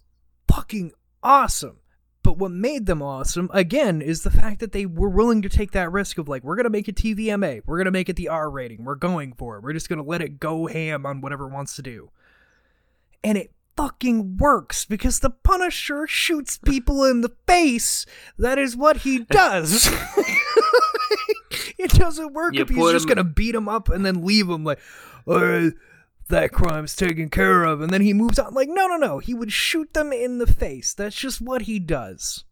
[0.49, 1.79] fucking awesome.
[2.29, 5.71] But what made them awesome, again, is the fact that they were willing to take
[5.71, 8.51] that risk of like, we're gonna make it TVMA, we're gonna make it the R
[8.51, 11.53] rating, we're going for it, we're just gonna let it go ham on whatever it
[11.55, 12.11] wants to do.
[13.25, 18.05] And it fucking works because the Punisher shoots people in the face.
[18.39, 19.89] That is what he does.
[21.79, 24.51] it doesn't work You if he's just him- gonna beat him up and then leave
[24.51, 24.81] him like,
[25.27, 25.73] "Alright,
[26.29, 28.55] that crime's taken care of, and then he moves on.
[28.55, 29.19] Like, no, no, no.
[29.19, 30.95] He would shoot them in the face.
[30.95, 32.45] That's just what he does.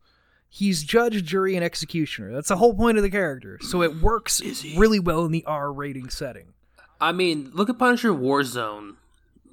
[0.48, 2.32] He's judge, jury, and executioner.
[2.32, 3.58] That's the whole point of the character.
[3.60, 4.40] So it works
[4.76, 6.54] really well in the R rating setting.
[7.00, 8.96] I mean, look at Punisher Warzone.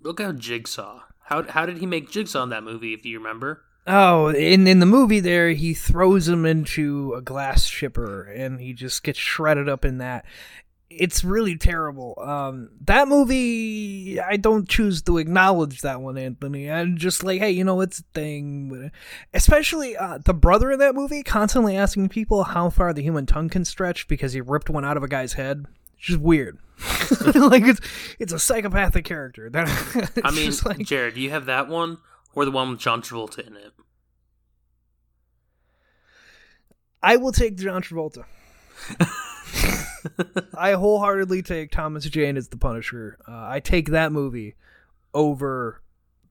[0.02, 1.02] Look at Jigsaw.
[1.26, 2.94] How how did he make Jigsaw in that movie?
[2.94, 3.64] If you remember.
[3.86, 8.72] Oh, in in the movie there, he throws him into a glass shipper, and he
[8.72, 10.26] just gets shredded up in that.
[11.00, 12.18] It's really terrible.
[12.22, 16.70] Um, that movie, I don't choose to acknowledge that one, Anthony.
[16.72, 18.92] I'm just like, hey, you know, it's a thing.
[19.34, 23.50] Especially uh, the brother in that movie, constantly asking people how far the human tongue
[23.50, 25.66] can stretch because he ripped one out of a guy's head.
[25.98, 26.60] It's just weird.
[27.36, 27.80] like it's
[28.20, 29.50] it's a psychopathic character.
[29.50, 29.68] That
[30.24, 32.00] I mean, like- Jared, do you have that one
[32.36, 33.72] or the one with John Travolta in it?
[37.02, 38.26] I will take John Travolta.
[40.58, 43.18] I wholeheartedly take Thomas Jane as the Punisher.
[43.28, 44.56] Uh, I take that movie
[45.14, 45.82] over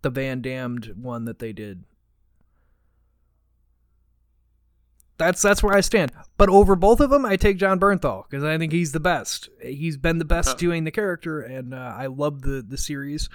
[0.02, 1.84] the Van Damme one that they did.
[5.18, 6.10] That's that's where I stand.
[6.36, 9.48] But over both of them, I take Jon Bernthal because I think he's the best.
[9.62, 10.58] He's been the best Oh.
[10.58, 13.28] doing the character, and uh, I love the the series.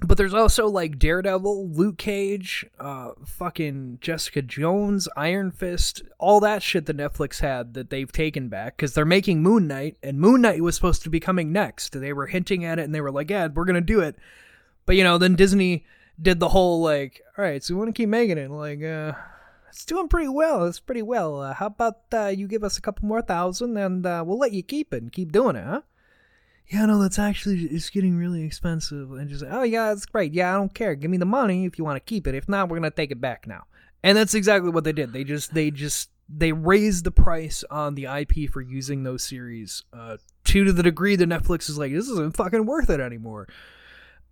[0.00, 6.62] But there's also like Daredevil, Luke Cage, uh, fucking Jessica Jones, Iron Fist, all that
[6.62, 10.40] shit that Netflix had that they've taken back because they're making Moon Knight, and Moon
[10.40, 11.98] Knight was supposed to be coming next.
[11.98, 14.14] They were hinting at it, and they were like, "Yeah, we're gonna do it,"
[14.86, 15.84] but you know, then Disney
[16.20, 19.14] did the whole like, "All right, so we want to keep making it." Like, uh,
[19.68, 20.64] it's doing pretty well.
[20.66, 21.40] It's pretty well.
[21.40, 24.52] Uh, how about uh, you give us a couple more thousand, and uh, we'll let
[24.52, 25.80] you keep it and keep doing it, huh?
[26.70, 29.12] Yeah, no, that's actually it's getting really expensive.
[29.12, 30.32] And just like, oh yeah, that's great.
[30.34, 30.94] Yeah, I don't care.
[30.94, 32.34] Give me the money if you want to keep it.
[32.34, 33.64] If not, we're gonna take it back now.
[34.02, 35.12] And that's exactly what they did.
[35.12, 39.84] They just they just they raised the price on the IP for using those series
[39.94, 43.48] uh, to the degree that Netflix is like this isn't fucking worth it anymore.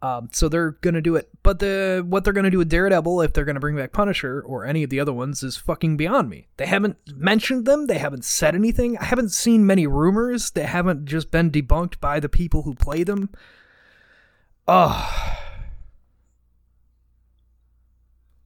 [0.07, 3.33] Um, so they're gonna do it, but the what they're gonna do with Daredevil if
[3.33, 6.49] they're gonna bring back Punisher or any of the other ones is fucking beyond me.
[6.59, 7.87] They haven't mentioned them.
[7.87, 8.97] They haven't said anything.
[8.99, 10.51] I haven't seen many rumors.
[10.51, 13.31] They haven't just been debunked by the people who play them.
[14.69, 15.37] Oh,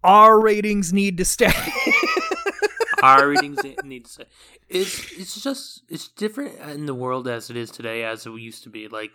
[0.03, 1.53] R ratings need to stay.
[3.03, 4.25] Our ratings need to stay.
[4.68, 8.62] it's it's just it's different in the world as it is today as it used
[8.62, 8.88] to be.
[8.88, 9.11] Like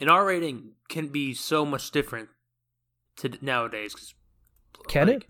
[0.00, 2.28] an R rating can be so much different
[3.16, 3.94] to nowadays.
[3.94, 4.14] 'cause,
[4.88, 5.26] Can like, it?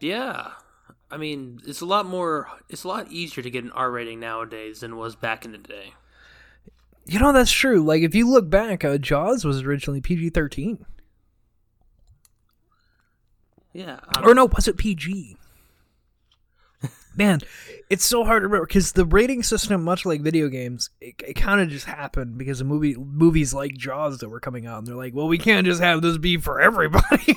[0.00, 0.52] Yeah,
[1.10, 2.48] I mean it's a lot more.
[2.68, 5.52] It's a lot easier to get an R rating nowadays than it was back in
[5.52, 5.94] the day.
[7.06, 7.82] You know that's true.
[7.82, 10.84] Like if you look back, uh, Jaws was originally PG thirteen,
[13.72, 15.36] Yeah, or no, was it PG?
[17.16, 17.40] Man,
[17.88, 21.34] it's so hard to remember because the rating system, much like video games, it, it
[21.34, 24.86] kind of just happened because of movie movies like Jaws that were coming out, and
[24.86, 27.36] they're like, "Well, we can't just have this be for everybody.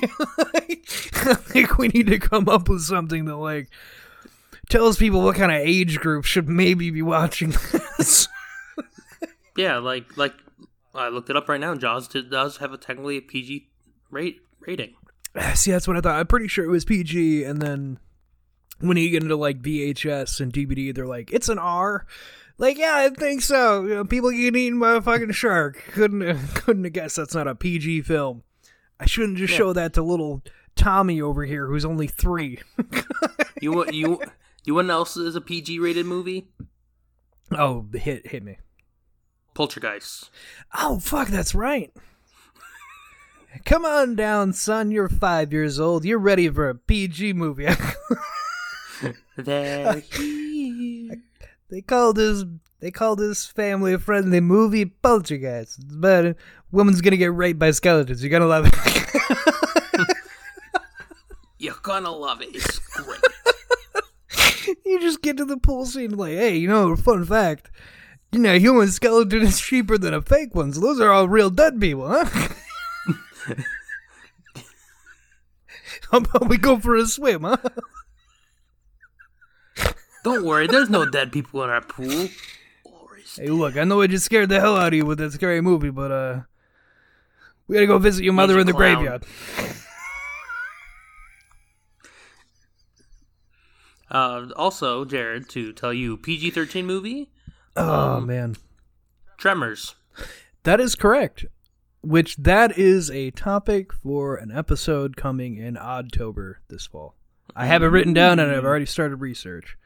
[0.60, 3.70] I think we need to come up with something that like
[4.68, 8.28] tells people what kind of age group should maybe be watching this."
[9.56, 10.34] yeah, like like
[10.94, 11.74] I looked it up right now.
[11.74, 13.66] Jaws did, does have a technically a PG
[14.10, 14.94] rate rating.
[15.54, 16.18] See, that's what I thought.
[16.18, 17.98] I'm pretty sure it was PG, and then
[18.80, 22.06] when you get into like VHS and DVD, they're like, "It's an R."
[22.58, 23.82] Like, yeah, I think so.
[23.84, 25.82] You know, people get eaten by a fucking shark.
[25.92, 28.42] Couldn't couldn't have guessed that's not a PG film.
[28.98, 29.58] I shouldn't just Yeah.
[29.58, 30.42] show that to little
[30.76, 32.58] Tommy over here, who's only three.
[33.62, 34.20] You want you
[34.64, 36.48] you want else is a PG rated movie?
[37.52, 38.56] oh, hit hit me.
[39.52, 40.30] Poltergeist.
[40.78, 41.92] Oh, fuck, that's right.
[43.66, 44.90] Come on down, son.
[44.90, 46.04] You're five years old.
[46.06, 47.66] You're ready for a PG movie.
[49.36, 51.22] They're here.
[51.70, 52.44] They called this
[52.80, 55.78] they called this family friendly movie Poltergeist.
[55.78, 56.36] It's about a
[56.72, 58.22] woman's gonna get raped by skeletons.
[58.22, 60.06] You're gonna love it.
[61.58, 62.48] You're gonna love it.
[62.54, 63.20] It's great.
[64.86, 67.70] you just get to the pool scene like, hey, you know, fun fact.
[68.32, 71.50] You know, human skeleton is cheaper than a fake one, so those are all real
[71.50, 72.24] dead people, huh?
[76.10, 77.56] How about we go for a swim, huh?
[80.24, 82.28] Don't worry, there's no dead people in our pool.
[83.36, 85.60] Hey, look, I know I just scared the hell out of you with that scary
[85.60, 86.40] movie, but uh,
[87.68, 88.96] We gotta go visit your mother in the clown.
[88.96, 89.24] graveyard.
[94.10, 97.30] Uh, also, Jared, to tell you, PG thirteen movie,
[97.76, 98.56] Oh man,
[99.38, 99.94] Tremors.
[100.64, 101.44] that is correct.
[102.02, 107.14] Which that is a topic for an episode coming in Oddtober this fall.
[107.54, 109.76] I have it written down and I've already started research.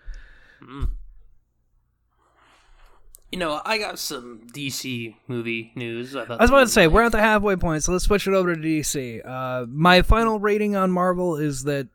[3.33, 6.15] You know, I got some DC movie news.
[6.15, 8.35] I, I was about to say we're at the halfway point, so let's switch it
[8.35, 9.27] over to DC.
[9.27, 11.89] Uh, my final rating on Marvel is that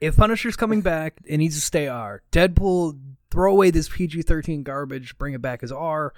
[0.00, 2.22] if Punisher's coming back, it needs to stay R.
[2.30, 2.96] Deadpool,
[3.32, 6.14] throw away this PG thirteen garbage, bring it back as R.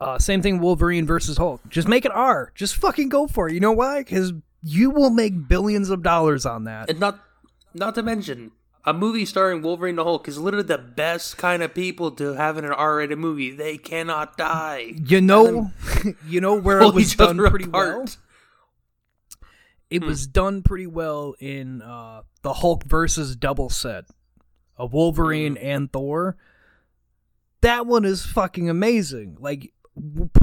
[0.00, 1.60] Uh, same thing, Wolverine versus Hulk.
[1.68, 2.52] Just make it R.
[2.54, 3.52] Just fucking go for it.
[3.52, 4.00] You know why?
[4.00, 6.88] Because you will make billions of dollars on that.
[6.88, 7.20] and not
[7.74, 8.52] not to mention
[8.84, 12.56] a movie starring Wolverine the Hulk is literally the best kind of people to have
[12.56, 13.50] in an R-rated movie.
[13.50, 14.94] They cannot die.
[15.04, 15.72] You know,
[16.26, 17.90] you know where it was done pretty well.
[17.90, 18.16] apart.
[19.90, 24.04] It was done pretty well in uh, the Hulk versus double set
[24.76, 26.36] of Wolverine and Thor.
[27.60, 29.36] That one is fucking amazing.
[29.40, 29.72] Like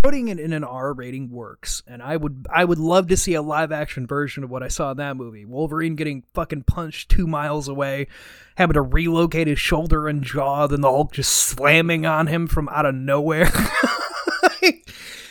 [0.04, 3.34] putting it in an R rating works, and I would I would love to see
[3.34, 5.46] a live action version of what I saw in that movie.
[5.46, 8.08] Wolverine getting fucking punched two miles away,
[8.56, 12.70] having to relocate his shoulder and jaw, then the Hulk just slamming on him from
[12.70, 13.46] out of nowhere.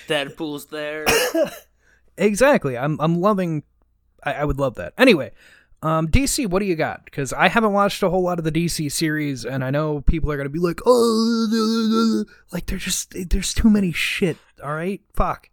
[0.08, 1.04] Deadpool's there.
[2.18, 2.78] Exactly.
[2.78, 3.62] I'm I'm loving.
[4.22, 4.94] I, I would love that.
[4.96, 5.32] Anyway,
[5.86, 7.04] um, DC, what do you got?
[7.04, 10.32] Because I haven't watched a whole lot of the DC series, and I know people
[10.32, 14.36] are gonna be like, oh, like they're just there's too many shit.
[14.62, 15.48] All right, fuck.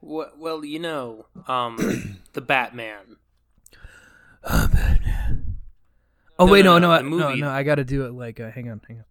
[0.00, 3.16] well, well, you know, um, the Batman.
[4.44, 4.68] Oh
[6.46, 7.40] No, wait, no, no, no, no, no, movie.
[7.40, 8.12] no, I got to do it.
[8.12, 9.04] Like, uh, hang on, hang on.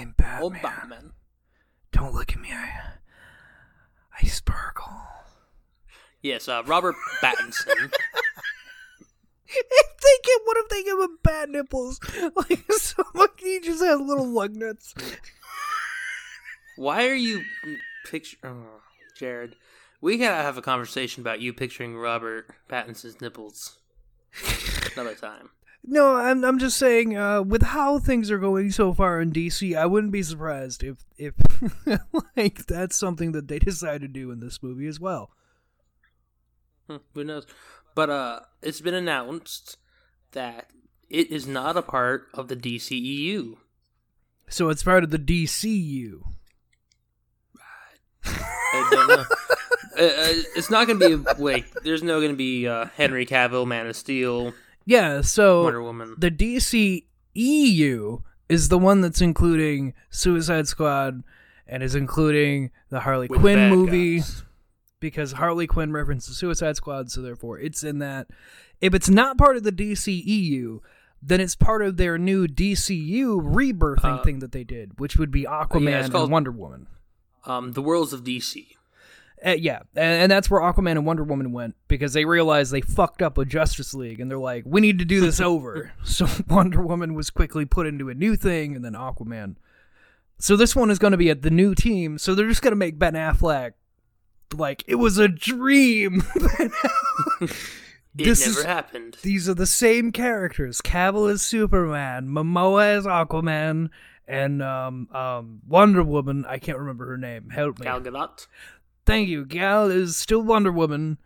[0.00, 0.42] I'm Batman.
[0.42, 1.12] Old Batman.
[1.92, 2.50] Don't look at me.
[2.52, 2.80] I,
[4.20, 4.92] I sparkle.
[6.22, 7.92] Yes, uh, Robert Pattinson.
[9.54, 12.00] if they get, what if they give him bad nipples?
[12.36, 14.94] Like, someone he just has little lug nuts.
[16.76, 17.42] Why are you
[18.06, 18.80] picture, oh,
[19.16, 19.56] Jared?
[20.00, 23.78] We gotta have a conversation about you picturing Robert Pattinson's nipples
[24.94, 25.50] another time.
[25.86, 29.76] No, I'm I'm just saying, uh, with how things are going so far in DC,
[29.76, 31.34] I wouldn't be surprised if if
[32.36, 35.30] like that's something that they decide to do in this movie as well.
[36.88, 37.46] Hmm, who knows?
[37.94, 39.76] But uh, it's been announced
[40.32, 40.70] that
[41.08, 43.56] it is not a part of the DCEU.
[44.48, 46.22] So it's part of the DCU.
[48.26, 49.14] I don't know.
[49.98, 51.66] uh, uh, it's not gonna be wait.
[51.84, 54.52] There's no gonna be uh, Henry Cavill, Man of Steel,
[54.84, 56.14] Yeah, so Wonder Woman.
[56.18, 57.04] the DC
[57.34, 61.22] EU is the one that's including Suicide Squad
[61.66, 64.18] and is including the Harley with Quinn movie.
[64.18, 64.42] guys.
[65.00, 68.28] Because Harley Quinn references Suicide Squad, so therefore it's in that.
[68.80, 70.80] If it's not part of the DCEU,
[71.22, 75.30] then it's part of their new DCU rebirthing Uh, thing that they did, which would
[75.30, 76.86] be Aquaman it's called- and Wonder Woman.
[77.46, 78.76] Um, the worlds of DC.
[79.44, 82.80] Uh, yeah, and, and that's where Aquaman and Wonder Woman went because they realized they
[82.80, 86.26] fucked up with Justice League, and they're like, "We need to do this over." so
[86.48, 89.56] Wonder Woman was quickly put into a new thing, and then Aquaman.
[90.38, 92.16] So this one is going to be at the new team.
[92.16, 93.72] So they're just going to make Ben Affleck
[94.54, 96.22] like it was a dream.
[98.16, 99.16] It This never is- happened.
[99.22, 100.80] These are the same characters.
[100.80, 103.90] Cavill is Superman, Momoa is Aquaman,
[104.28, 106.44] and um, um, Wonder Woman.
[106.48, 107.50] I can't remember her name.
[107.50, 107.84] Help me.
[107.86, 108.46] Gal Gadot.
[109.04, 109.44] Thank you.
[109.44, 111.18] Gal is still Wonder Woman.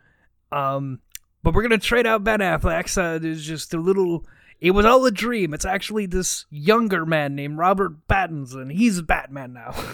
[0.51, 0.99] Um,
[1.43, 2.89] but we're gonna trade out Ben Affleck.
[2.89, 4.25] So there's just a little.
[4.59, 5.53] It was all a dream.
[5.53, 8.73] It's actually this younger man named Robert Pattinson.
[8.73, 9.75] He's Batman now.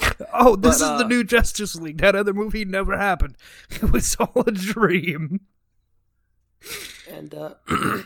[0.32, 1.98] oh, this But, is the uh, new Justice League.
[1.98, 3.36] That other movie never happened.
[3.70, 5.40] It was all a dream.
[7.10, 7.54] And uh,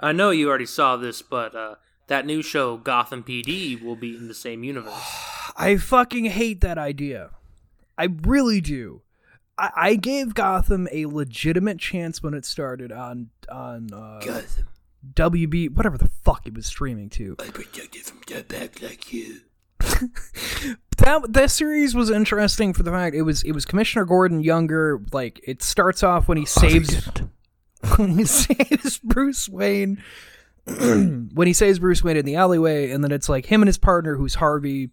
[0.00, 1.74] I know you already saw this, but uh,
[2.06, 4.94] that new show Gotham PD will be in the same universe.
[5.56, 7.30] I fucking hate that idea.
[7.96, 9.02] I really do.
[9.58, 14.20] I, I gave Gotham a legitimate chance when it started on on uh,
[15.14, 17.36] WB whatever the fuck it was streaming to.
[17.40, 19.40] I protected from back like you.
[20.98, 25.00] That that series was interesting for the fact it was it was Commissioner Gordon younger.
[25.12, 27.08] Like it starts off when he oh, saves
[27.96, 30.02] when he saves Bruce Wayne
[31.34, 33.78] when he saves Bruce Wayne in the alleyway, and then it's like him and his
[33.78, 34.90] partner who's Harvey.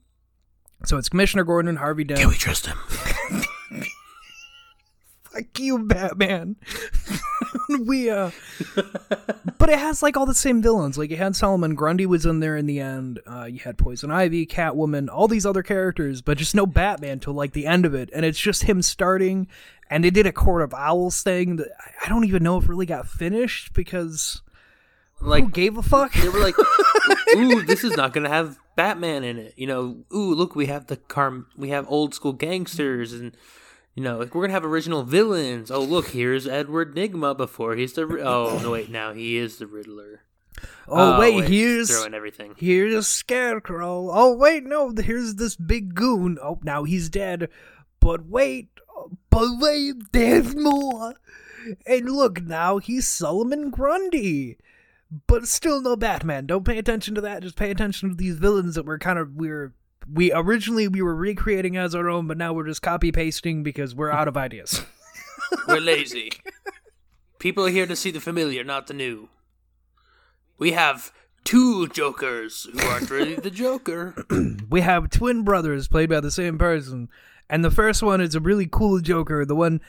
[0.86, 2.20] So it's Commissioner Gordon and Harvey Dent.
[2.20, 2.78] Can we trust him?
[5.24, 6.56] Fuck you, Batman.
[7.86, 8.32] we uh,
[9.58, 10.98] but it has like all the same villains.
[10.98, 13.20] Like you had Solomon Grundy was in there in the end.
[13.26, 17.34] Uh, you had Poison Ivy, Catwoman, all these other characters, but just no Batman till
[17.34, 18.10] like the end of it.
[18.14, 19.48] And it's just him starting.
[19.90, 21.68] And they did a Court of Owls thing that
[22.04, 24.42] I don't even know if really got finished because
[25.22, 26.14] Like who gave a fuck?
[26.14, 26.56] they were like,
[27.36, 30.88] "Ooh, this is not gonna have Batman in it." You know, "Ooh, look, we have
[30.88, 33.38] the car, we have old school gangsters, and
[33.96, 37.94] you know, like we're gonna have original villains." Oh, look, here's Edward Nygma before he's
[37.94, 38.04] the.
[38.24, 40.22] Oh no, wait, now he is the Riddler.
[40.88, 42.54] oh, oh wait, here's throwing everything.
[42.58, 44.10] Here's a scarecrow.
[44.12, 46.38] Oh wait, no, here's this big goon.
[46.42, 47.50] Oh, now he's dead.
[48.00, 48.70] But wait,
[49.30, 51.16] but wait, there's more.
[51.88, 54.58] And look, now he's Solomon Grundy.
[55.28, 56.46] But still no Batman.
[56.46, 57.44] Don't pay attention to that.
[57.44, 59.74] Just pay attention to these villains that we're kind of we're
[60.12, 63.96] we originally we were recreating as our own, but now we're just copy pasting because
[63.96, 64.84] we're out of ideas.
[65.68, 66.32] We're lazy.
[67.38, 69.30] People are here to see the familiar, not the new.
[70.58, 71.12] We have
[71.44, 74.26] two Jokers who aren't really the Joker.
[74.70, 77.10] we have twin brothers played by the same person,
[77.50, 79.46] and the first one is a really cool Joker.
[79.46, 79.82] The one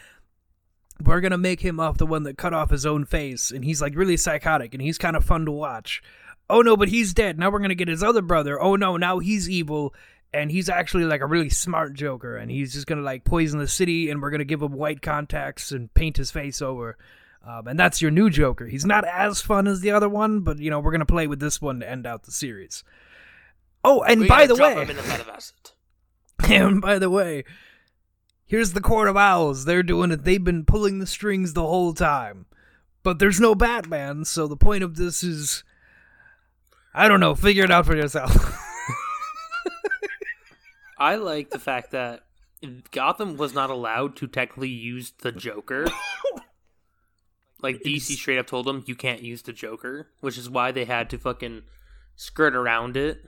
[1.02, 3.80] we're gonna make him off the one that cut off his own face, and he's
[3.80, 6.02] like really psychotic, and he's kind of fun to watch.
[6.48, 7.38] Oh no, but he's dead.
[7.38, 8.60] Now we're gonna get his other brother.
[8.60, 9.94] Oh no, now he's evil,
[10.32, 13.68] and he's actually like a really smart Joker, and he's just gonna like poison the
[13.68, 16.96] city, and we're gonna give him white contacts and paint his face over.
[17.44, 18.66] Um, and that's your new Joker.
[18.66, 21.40] He's not as fun as the other one, but you know we're gonna play with
[21.40, 22.84] this one to end out the series.
[23.84, 24.92] Oh, and We by the way, the
[26.48, 27.44] and by the way,
[28.46, 29.64] here's the Court of Owls.
[29.64, 30.24] They're doing it.
[30.24, 32.46] They've been pulling the strings the whole time.
[33.02, 35.62] But there's no Batman, so the point of this is
[36.96, 38.34] I don't know, figure it out for yourself.
[40.98, 42.22] I like the fact that
[42.90, 45.86] Gotham was not allowed to technically use the Joker.
[47.62, 50.84] Like DC straight up told them you can't use the Joker, which is why they
[50.84, 51.62] had to fucking
[52.14, 53.24] skirt around it.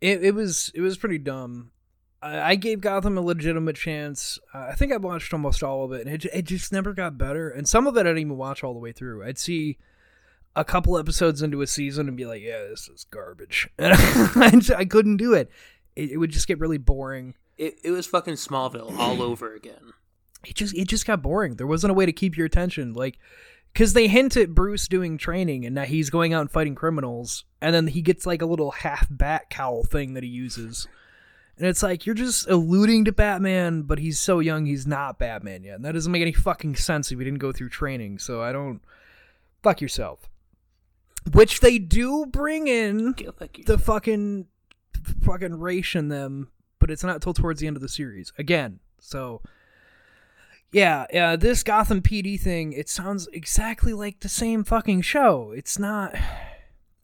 [0.00, 1.70] it, it was it was pretty dumb.
[2.22, 4.38] I, I gave Gotham a legitimate chance.
[4.54, 7.18] Uh, I think I watched almost all of it, and it, it just never got
[7.18, 7.48] better.
[7.48, 9.24] And some of it I didn't even watch all the way through.
[9.24, 9.78] I'd see
[10.56, 14.84] a couple episodes into a season and be like, "Yeah, this is garbage," and I,
[14.84, 15.50] couldn't do it.
[15.94, 16.12] it.
[16.12, 17.34] It would just get really boring.
[17.58, 19.92] It, it was fucking Smallville all over again.
[20.44, 21.56] It just it just got boring.
[21.56, 23.18] There wasn't a way to keep your attention, like.
[23.72, 27.44] Because they hint at Bruce doing training and that he's going out and fighting criminals,
[27.60, 30.88] and then he gets like a little half bat cowl thing that he uses.
[31.58, 35.62] And it's like you're just alluding to Batman, but he's so young he's not Batman
[35.62, 35.76] yet.
[35.76, 38.18] And that doesn't make any fucking sense if he didn't go through training.
[38.18, 38.80] So I don't
[39.62, 40.30] fuck yourself.
[41.32, 43.14] Which they do bring in
[43.66, 44.46] the fucking
[45.22, 48.80] fucking ration them, but it's not till towards the end of the series again.
[48.98, 49.42] So
[50.72, 55.52] yeah, yeah, this Gotham PD thing, it sounds exactly like the same fucking show.
[55.54, 56.14] It's not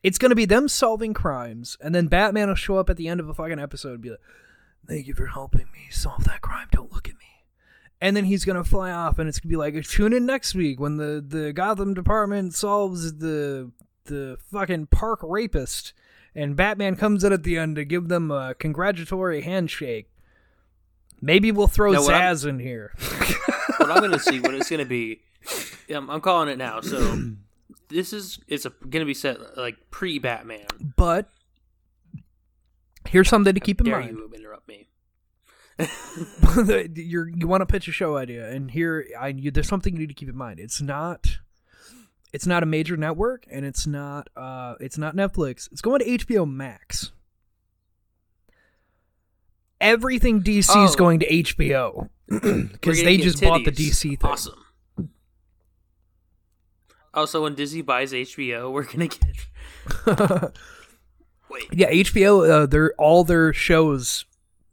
[0.02, 3.20] it's gonna be them solving crimes, and then Batman will show up at the end
[3.20, 4.20] of a fucking episode and be like,
[4.86, 6.66] Thank you for helping me solve that crime.
[6.72, 7.20] Don't look at me.
[8.00, 10.80] And then he's gonna fly off and it's gonna be like tune in next week
[10.80, 13.70] when the, the Gotham department solves the
[14.04, 15.92] the fucking park rapist
[16.34, 20.08] and Batman comes in at the end to give them a congratulatory handshake.
[21.20, 22.92] Maybe we'll throw No, what I'm- in here.
[23.76, 25.20] what I'm gonna see, what it's gonna be.
[25.94, 26.80] Um, I'm calling it now.
[26.80, 27.18] So
[27.88, 30.66] this is it's a, gonna be set like pre Batman.
[30.96, 31.28] But
[33.08, 34.16] here's something to keep in mind.
[34.16, 34.88] you interrupt me?
[36.94, 40.00] You're, you want to pitch a show idea, and here I you, there's something you
[40.00, 40.60] need to keep in mind.
[40.60, 41.38] It's not
[42.32, 45.70] it's not a major network, and it's not uh it's not Netflix.
[45.72, 47.12] It's going to HBO Max.
[49.80, 50.94] Everything DC is Oh.
[50.96, 53.72] going to HBO because they just bought the.
[53.72, 54.30] DC thing.
[54.30, 54.54] Awesome.
[57.14, 59.22] Also, when Disney buys HBO, we're gonna get.
[61.50, 62.48] Wait, Yeah, HBO.
[62.48, 64.24] Uh, their all their shows,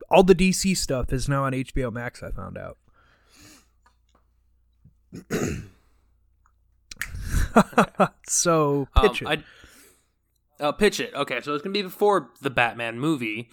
[0.10, 2.24] all the DC stuff is now on HBO Max.
[2.24, 2.78] I found out.
[8.28, 9.44] so pitch um, it.
[10.60, 11.14] I, uh, pitch it.
[11.14, 13.50] Okay, so it's gonna be before the Batman movie,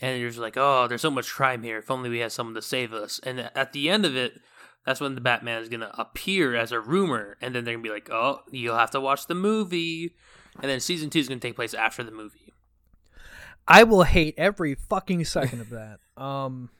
[0.00, 1.78] and you're just like, oh, there's so much crime here.
[1.78, 3.20] If only we had someone to save us.
[3.22, 4.40] And at the end of it,
[4.84, 7.90] that's when the Batman is gonna appear as a rumor, and then they're gonna be
[7.90, 10.14] like, oh, you'll have to watch the movie.
[10.60, 12.54] And then season two is gonna take place after the movie.
[13.66, 15.98] I will hate every fucking second of that.
[16.16, 16.70] Um,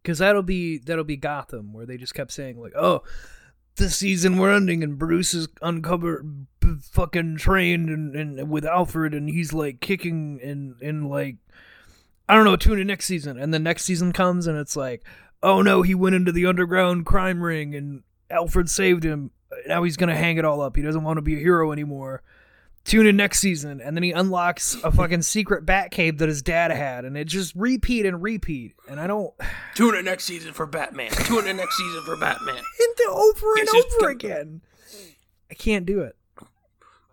[0.00, 3.02] because that'll be that'll be Gotham, where they just kept saying like, "Oh,
[3.76, 9.14] this season we're ending, and Bruce is uncovered, b- fucking trained, and, and with Alfred,
[9.14, 11.36] and he's like kicking and and like,
[12.28, 15.02] I don't know, tune in next season." And the next season comes, and it's like,
[15.42, 19.30] "Oh no, he went into the underground crime ring, and Alfred saved him."
[19.66, 20.76] now he's gonna hang it all up.
[20.76, 22.22] He doesn't want to be a hero anymore.
[22.84, 26.72] Tune in next season, and then he unlocks a fucking secret Batcave that his dad
[26.72, 28.74] had, and it just repeat and repeat.
[28.88, 29.32] And I don't
[29.76, 31.10] Tune in next season for Batman.
[31.12, 32.56] Tune in next season for Batman.
[32.80, 34.60] into over and It's over com- again.
[35.50, 36.16] I can't do it.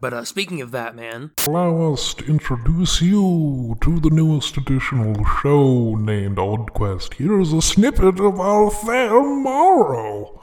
[0.02, 5.96] But uh, speaking of Batman, Allow us to introduce you to the newest additional show
[5.96, 7.16] named Odd Quest.
[7.16, 10.42] Here's a snippet of our fair morrow.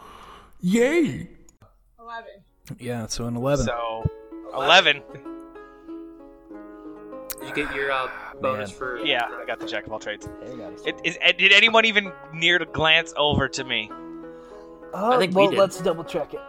[0.61, 1.31] Yay!
[1.99, 2.25] 11.
[2.79, 3.65] Yeah, so an eleven.
[3.65, 4.05] So,
[4.57, 5.03] 11.
[7.43, 8.09] you get your uh,
[8.41, 8.79] bonus Man.
[8.79, 10.29] for Yeah, I got the jack of all trades.
[10.85, 13.91] It, is, eh, did anyone even near to glance over to me?
[14.95, 15.59] Uh, think we did.
[15.59, 16.41] let's double check it.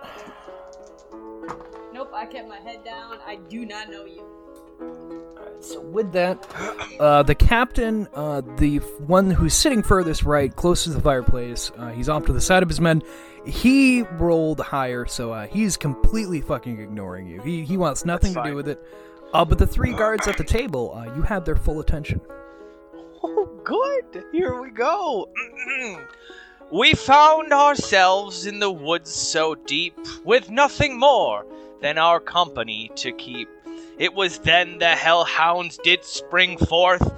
[1.93, 3.17] Nope, I kept my head down.
[3.25, 4.23] I do not know you.
[5.59, 6.47] So with that,
[6.99, 11.89] uh, the captain, uh, the one who's sitting furthest right, close to the fireplace, uh,
[11.89, 13.01] he's off to the side of his men.
[13.45, 17.41] He rolled higher, so uh, he's completely fucking ignoring you.
[17.41, 18.81] He he wants nothing to do with it.
[19.33, 22.21] Uh, but the three guards at the table, uh, you have their full attention.
[23.23, 24.23] Oh, good.
[24.31, 25.29] Here we go.
[26.71, 31.45] we found ourselves in the woods so deep, with nothing more
[31.81, 33.49] than our company to keep.
[33.97, 37.11] It was then the hellhounds did spring forth,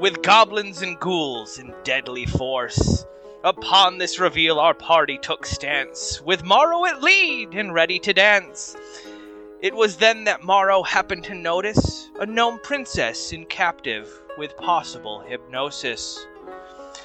[0.00, 3.06] with goblins and ghouls in deadly force.
[3.44, 8.76] Upon this reveal, our party took stance, with Morrow at lead and ready to dance.
[9.60, 15.20] It was then that Morrow happened to notice a gnome princess in captive with possible
[15.20, 16.26] hypnosis.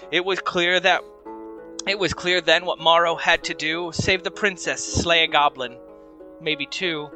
[0.09, 1.03] It was clear that
[1.86, 5.77] it was clear then what Morrow had to do: save the princess, slay a goblin,
[6.41, 7.11] maybe two.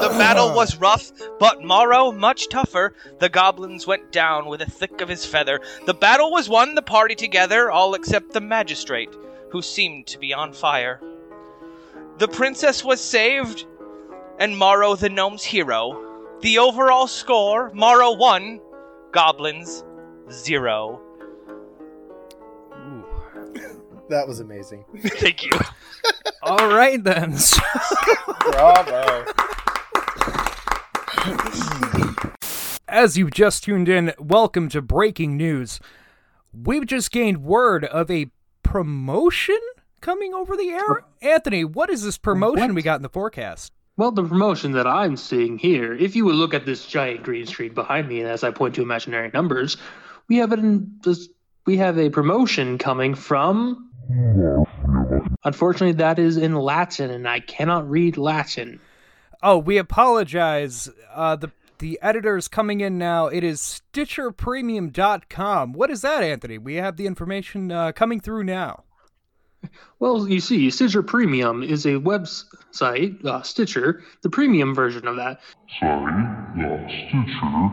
[0.00, 2.94] The battle was rough, but Morrow much tougher.
[3.20, 5.60] The goblins went down with a thick of his feather.
[5.86, 9.10] The battle was won, the party together, all except the magistrate,
[9.50, 11.00] who seemed to be on fire.
[12.18, 13.64] The princess was saved,
[14.38, 16.04] and Morrow the gnome's hero.
[16.40, 18.60] The overall score Morrow 1,
[19.12, 19.84] Goblins
[20.30, 21.00] 0.
[24.08, 24.84] That was amazing.
[25.00, 25.50] Thank you.
[26.42, 27.36] All right then.
[27.36, 27.60] So-
[28.40, 29.24] Bravo.
[32.88, 35.78] As you've just tuned in, welcome to breaking news.
[36.54, 38.30] We've just gained word of a
[38.62, 39.58] promotion
[40.00, 41.04] coming over the air.
[41.20, 42.74] Anthony, what is this promotion What?
[42.74, 43.72] we got in the forecast?
[43.98, 47.46] Well, the promotion that I'm seeing here, if you would look at this giant green
[47.46, 49.76] screen behind me, and as I point to imaginary numbers,
[50.28, 51.28] we have an this,
[51.66, 53.87] we have a promotion coming from.
[55.44, 58.80] Unfortunately, that is in Latin, and I cannot read Latin.
[59.42, 60.88] Oh, we apologize.
[61.14, 63.26] Uh, the the editor's coming in now.
[63.28, 65.72] It is StitcherPremium.com.
[65.74, 66.58] What is that, Anthony?
[66.58, 68.82] We have the information uh, coming through now.
[70.00, 75.40] Well, you see, Stitcher Premium is a website, uh, Stitcher, the premium version of that,
[75.80, 76.12] Sorry,
[76.88, 77.70] Stitcher.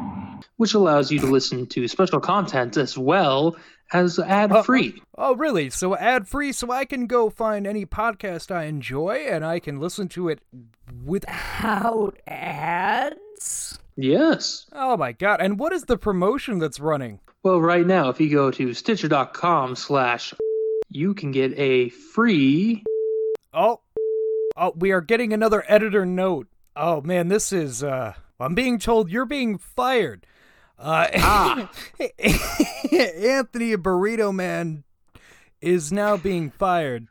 [0.58, 3.56] which allows you to listen to special content as well
[3.94, 5.02] as ad free.
[5.18, 5.70] Oh, really?
[5.70, 9.80] So ad free, so I can go find any podcast I enjoy and I can
[9.80, 10.40] listen to it
[11.04, 13.80] without ads?
[13.96, 14.66] yes.
[14.74, 15.42] Oh my god!
[15.42, 17.20] And what is the promotion that's running?
[17.44, 20.34] Well, right now, if you go to stitcher.com slash,
[20.90, 22.84] you can get a free.
[23.54, 23.82] Oh,
[24.58, 26.48] oh, we are getting another editor note.
[26.76, 27.84] Oh man, this is.
[27.84, 30.26] uh I'm being told you're being fired.
[30.78, 31.08] Uh,
[32.00, 34.84] Anthony Burrito Man
[35.62, 37.08] is now being fired.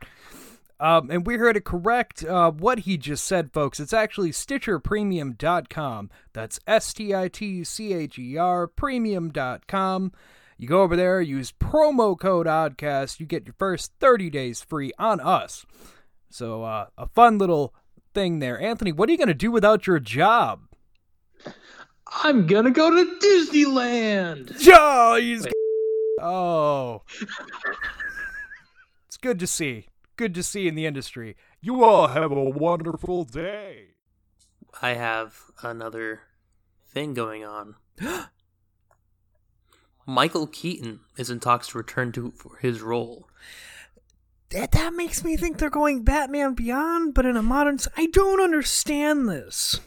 [0.80, 3.80] Um, and we're here to correct uh, what he just said, folks.
[3.80, 6.10] It's actually StitcherPremium.com.
[6.32, 10.12] That's S T I T C H E R Premium.com.
[10.58, 14.92] You go over there, use promo code ODCAST, you get your first 30 days free
[14.98, 15.66] on us.
[16.30, 17.74] So, uh, a fun little
[18.12, 18.60] thing there.
[18.60, 20.60] Anthony, what are you going to do without your job?
[22.22, 24.56] I'm gonna go to Disneyland!
[24.68, 25.46] Oh, he's...
[26.20, 27.02] oh.
[29.06, 29.88] it's good to see.
[30.16, 31.36] Good to see in the industry.
[31.60, 33.94] You all have a wonderful day.
[34.80, 36.20] I have another
[36.88, 37.74] thing going on.
[40.06, 43.28] Michael Keaton is in talks to return to for his role.
[44.50, 47.78] That, that makes me think they're going Batman Beyond, but in a modern.
[47.96, 49.80] I don't understand this.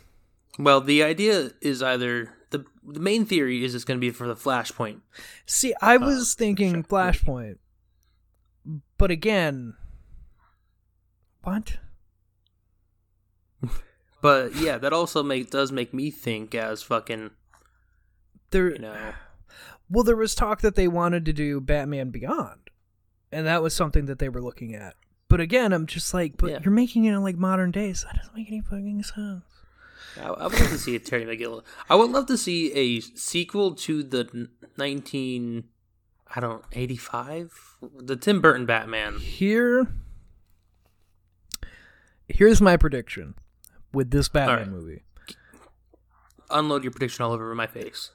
[0.58, 4.28] Well, the idea is either the the main theory is it's going to be for
[4.28, 5.02] the Flashpoint,
[5.46, 7.58] See, I uh, was thinking Flashpoint,
[8.98, 9.76] but again,
[11.44, 11.78] what?
[14.22, 17.32] but yeah, that also make does make me think as fucking
[18.52, 19.14] There, you know
[19.90, 22.70] well, there was talk that they wanted to do Batman Beyond,
[23.32, 24.96] and that was something that they were looking at.
[25.30, 26.60] But again, I'm just like, but Yeah.
[26.64, 28.04] you're making it in like modern days.
[28.04, 29.44] That doesn't make any fucking sense.
[30.22, 31.64] I, I would love to see a Terry McGill.
[31.90, 35.64] I would love to see a sequel to the 19,
[36.36, 37.78] I don't, 85?
[38.00, 39.20] The Tim Burton Batman.
[39.20, 39.88] Here,
[42.28, 43.36] here's my prediction
[43.94, 44.72] with this Batman Alright.
[44.72, 45.04] movie.
[46.50, 48.12] Unload your prediction all over my face.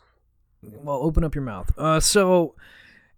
[0.62, 1.70] Well, open up your mouth.
[1.76, 2.54] Uh, so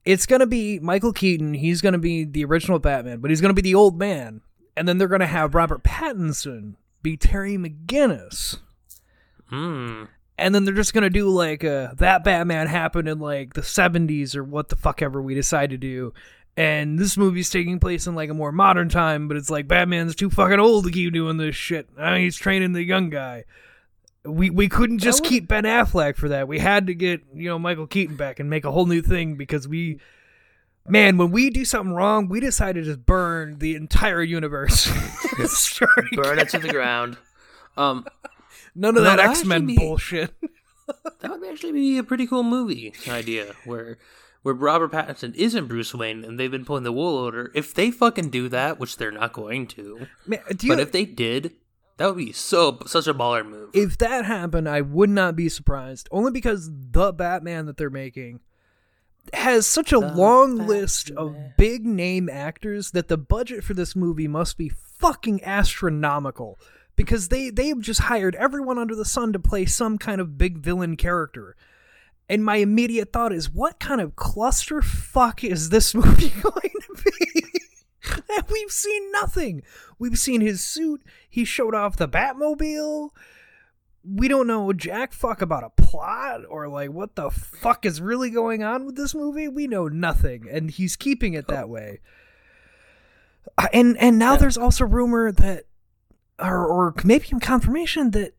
[0.05, 1.55] it's gonna be Michael Keaton.
[1.55, 4.41] He's gonna be the original Batman, but he's gonna be the old man,
[4.77, 8.59] and then they're gonna have Robert Pattinson be Terry McGinnis.
[9.51, 10.05] Hmm.
[10.39, 14.35] and then they're just gonna do like uh that Batman happened in like the seventies
[14.35, 16.13] or what the fuck ever we decide to do.
[16.57, 20.15] And this movie's taking place in like a more modern time, but it's like Batman's
[20.15, 21.89] too fucking old to keep doing this shit.
[21.99, 23.45] I mean, he's training the young guy.
[24.25, 26.47] We we couldn't just would- keep Ben Affleck for that.
[26.49, 29.35] We had to get you know Michael Keaton back and make a whole new thing
[29.35, 29.99] because we,
[30.89, 34.87] man, when we do something wrong, we decide to just burn the entire universe.
[36.13, 37.17] Burn it to the ground.
[37.77, 38.07] Um,
[38.75, 40.35] None of No, that that'd X Men bullshit.
[41.21, 43.99] that would actually be a pretty cool movie idea where
[44.43, 47.51] where Robert Pattinson isn't Bruce Wayne and they've been pulling the wool over.
[47.55, 51.05] If they fucking do that, which they're not going to, Man, you, but if they
[51.07, 51.53] did,
[51.97, 53.71] that would be so such a baller move.
[53.73, 56.09] if that happened, I would not be surprised.
[56.11, 58.41] Only because the Batman that they're making
[59.33, 64.29] has such a long list of big name actors that the budget for this movie
[64.29, 66.59] must be fucking astronomical.
[66.97, 70.59] Because they they've just hired everyone under the sun to play some kind of big
[70.59, 71.57] villain character.
[72.29, 77.43] And my immediate thought is, what kind of clusterfuck is this movie going to be?
[78.51, 79.63] we've seen nothing.
[79.99, 81.03] We've seen his suit.
[81.29, 83.11] He showed off the Batmobile.
[84.07, 88.29] We don't know jack fuck about a plot or like what the fuck is really
[88.31, 89.49] going on with this movie.
[89.49, 92.01] We know nothing, and he's keeping it that way.
[93.57, 95.65] Uh, And and now there's also rumor that,
[96.39, 98.35] or or maybe confirmation that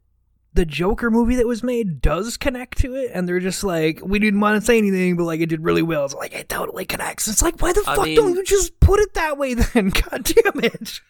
[0.54, 4.20] the Joker movie that was made does connect to it, and they're just like, we
[4.20, 6.06] didn't want to say anything, but like it did really well.
[6.06, 7.28] It's like it totally connects.
[7.28, 9.90] It's like, why the I fuck mean- don't you just put it that way then?
[10.10, 11.02] God damn it!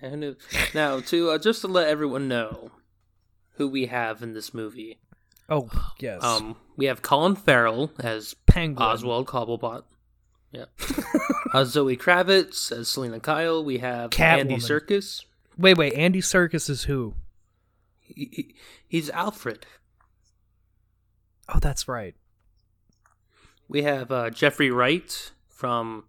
[0.00, 0.36] And
[0.72, 2.70] now, to uh, just to let everyone know
[3.54, 4.98] who we have in this movie,
[5.48, 8.88] Oh yes, um, we have Colin Farrell as Penguin.
[8.88, 9.82] Oswald Cobblepot.
[10.52, 10.66] Yeah.
[11.54, 13.64] uh, Zoe Kravitz as Selina Kyle.
[13.64, 15.24] We have Andy Catwoman.
[15.60, 15.92] Wait, wait.
[15.92, 17.14] Andy Serkis is who?
[18.00, 18.54] He, he-
[18.88, 19.66] he's Alfred.
[21.48, 22.14] Oh, that's right.
[23.68, 26.04] We have uh, Jeffrey Wright from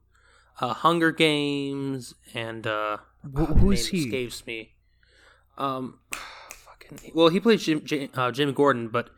[0.62, 4.06] uh, Hunger Games and uh, Wh- who's he?
[4.06, 4.74] Escapes me.
[5.58, 7.12] Um, fucking.
[7.14, 9.10] Well, he plays Jim Jim, uh, Jim Gordon, but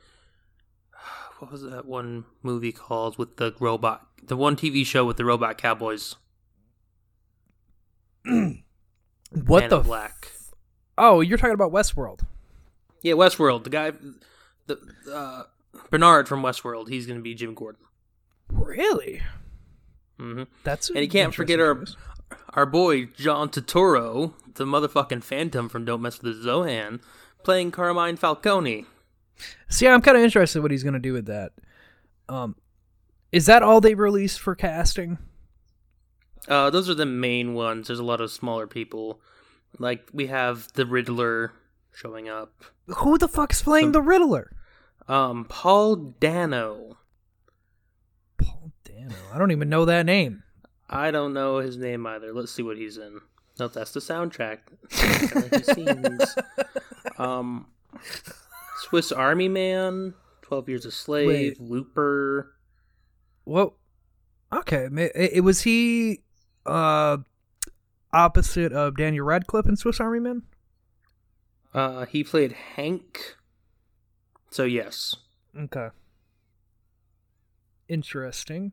[1.40, 4.08] what was that one movie called with the robot?
[4.26, 6.16] The one TV show with the robot cowboys.
[9.46, 9.76] What Man the?
[9.78, 10.32] in f- Black?
[10.98, 12.22] oh, you're talking about Westworld.
[13.02, 13.64] Yeah, Westworld.
[13.64, 13.92] The guy,
[14.68, 14.78] the
[15.12, 15.44] uh,
[15.90, 16.90] Bernard from Westworld.
[16.90, 17.82] He's going to be Jim Gordon.
[18.52, 19.22] Really?
[20.20, 21.84] hmm That's And you can't forget our
[22.54, 27.02] our boy John Turturro, the motherfucking Phantom from Don't Mess with the Zohan,
[27.44, 28.86] playing Carmine Falcone.
[29.70, 31.52] See, I'm kind of interested what he's gonna do with that.
[32.30, 32.56] Um,
[33.32, 35.18] is that all they released for casting?
[36.48, 37.88] Uh, those are the main ones.
[37.88, 39.22] There's a lot of smaller people.
[39.80, 41.54] Like we have the Riddler
[41.94, 42.64] showing up.
[42.88, 44.52] Who the fuck's playing the Riddler?
[45.08, 46.98] Um, Paul Dano.
[48.38, 49.16] Paul Dano.
[49.34, 50.44] I don't even know that name.
[50.90, 52.34] I don't know his name either.
[52.34, 53.20] Let's see what he's in.
[53.60, 54.60] No, that's the soundtrack.
[55.74, 56.44] The.
[57.18, 57.68] Um,
[58.78, 61.62] Swiss Army Man, Twelve Years a Slave, Wait.
[61.62, 62.54] Looper.
[63.46, 63.76] Well,
[64.52, 64.88] okay.
[64.92, 66.23] It, it was he
[66.66, 67.18] uh
[68.12, 70.44] opposite of Daniel Radcliffe in Swiss Army Man.
[71.74, 73.36] Uh, he played Hank.
[74.52, 75.16] So yes,
[75.60, 75.90] Okay.
[77.88, 78.72] Interesting.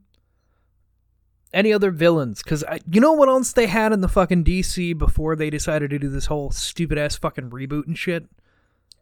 [1.52, 2.42] Any other villains?
[2.42, 5.98] Because you know what else they had in the fucking DC before they decided to
[5.98, 8.26] do this whole stupid ass fucking reboot and shit?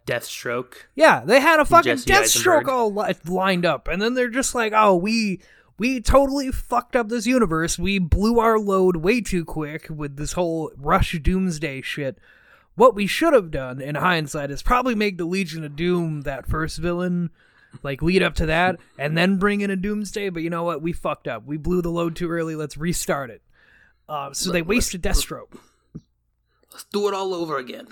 [0.07, 0.75] Deathstroke.
[0.95, 2.69] Yeah, they had a fucking Jesse Deathstroke Eisenberg.
[2.71, 5.41] all li- lined up, and then they're just like, "Oh, we
[5.79, 7.79] we totally fucked up this universe.
[7.79, 12.19] We blew our load way too quick with this whole Rush Doomsday shit."
[12.75, 16.47] What we should have done in hindsight is probably make the Legion of Doom that
[16.47, 17.31] first villain,
[17.83, 20.29] like lead up to that, and then bring in a Doomsday.
[20.29, 20.81] But you know what?
[20.81, 21.45] We fucked up.
[21.45, 22.55] We blew the load too early.
[22.55, 23.43] Let's restart it.
[24.09, 25.59] Uh, so they wasted Deathstroke.
[26.71, 27.89] Let's do it all over again.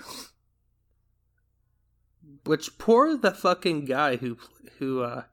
[2.45, 4.37] Which poor the fucking guy who
[4.79, 5.23] who uh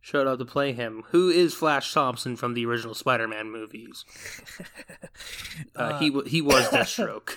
[0.00, 4.04] showed up to play him, who is Flash Thompson from the original Spider-Man movies.
[5.76, 7.36] Uh, he wa he was Deathstroke.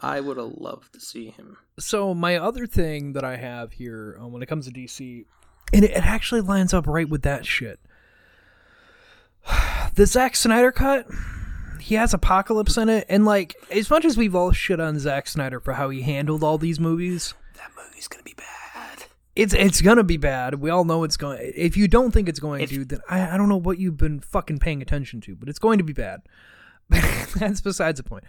[0.00, 1.56] I would have loved to see him.
[1.78, 5.24] So my other thing that I have here um, when it comes to DC,
[5.72, 7.80] and it, it actually lines up right with that shit.
[9.94, 11.08] The Zack Snyder cut,
[11.80, 15.26] he has Apocalypse in it, and like as much as we've all shit on Zack
[15.26, 18.29] Snyder for how he handled all these movies, That movie's gonna be.
[19.36, 20.56] It's it's gonna be bad.
[20.56, 21.38] We all know it's going.
[21.54, 23.96] If you don't think it's going If- to, then I, I don't know what you've
[23.96, 26.22] been fucking paying attention to, but it's going to be bad.
[26.90, 28.24] That's besides the point.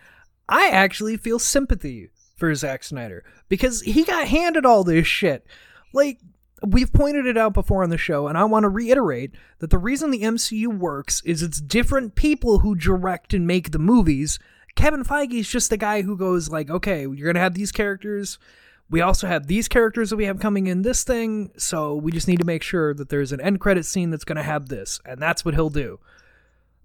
[0.47, 5.45] I actually feel sympathy for Zack Snyder because he got handed all this shit.
[5.93, 6.19] Like
[6.65, 9.77] we've pointed it out before on the show, and I want to reiterate that the
[9.79, 14.37] reason the MCU works is it's different people who direct and make the movies.
[14.75, 18.37] Kevin Feige is just the guy who goes like, okay, you're gonna have these characters.
[18.91, 22.27] We also have these characters that we have coming in this thing, so we just
[22.27, 25.19] need to make sure that there's an end credit scene that's gonna have this, and
[25.19, 25.99] that's what he'll do.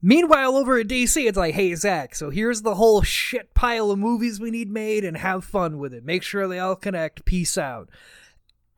[0.01, 3.99] Meanwhile, over at DC, it's like, hey, Zack, so here's the whole shit pile of
[3.99, 6.05] movies we need made and have fun with it.
[6.05, 7.25] Make sure they all connect.
[7.25, 7.89] Peace out.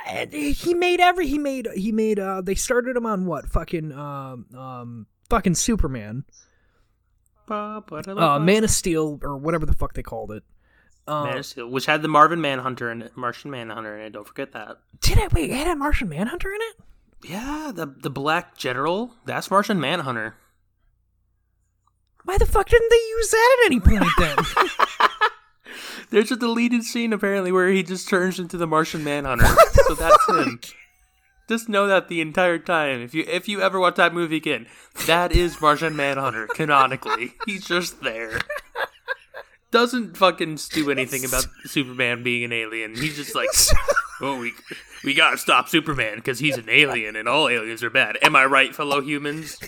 [0.07, 3.47] And he made every, he made, he made, uh, they started him on what?
[3.47, 6.25] Fucking, um, um, fucking Superman.
[8.23, 10.45] Uh, Man of Steel, or whatever the fuck they called it.
[11.09, 14.11] Um, Steel, which had the Marvin Manhunter and Martian Manhunter in it.
[14.11, 14.79] Don't forget that.
[15.01, 15.33] did it?
[15.33, 17.31] Wait, it had a Martian Manhunter in it?
[17.31, 19.15] Yeah, the the Black General.
[19.25, 20.37] That's Martian Manhunter.
[22.25, 24.37] Why the fuck didn't they use that at any point then?
[26.11, 29.47] There's a deleted scene apparently where he just turns into the Martian Manhunter.
[29.73, 30.61] so that's him.
[31.49, 33.01] Just know that the entire time.
[33.01, 34.67] If you if you ever watch that movie again,
[35.07, 37.33] that is Martian Manhunter canonically.
[37.47, 38.39] He's just there.
[39.71, 42.95] Doesn't fucking do anything about Superman being an alien.
[42.95, 43.49] He's just like,
[44.21, 44.53] oh, we
[45.05, 48.19] we gotta stop Superman because he's an alien and all aliens are bad.
[48.23, 49.59] Am I right, fellow humans?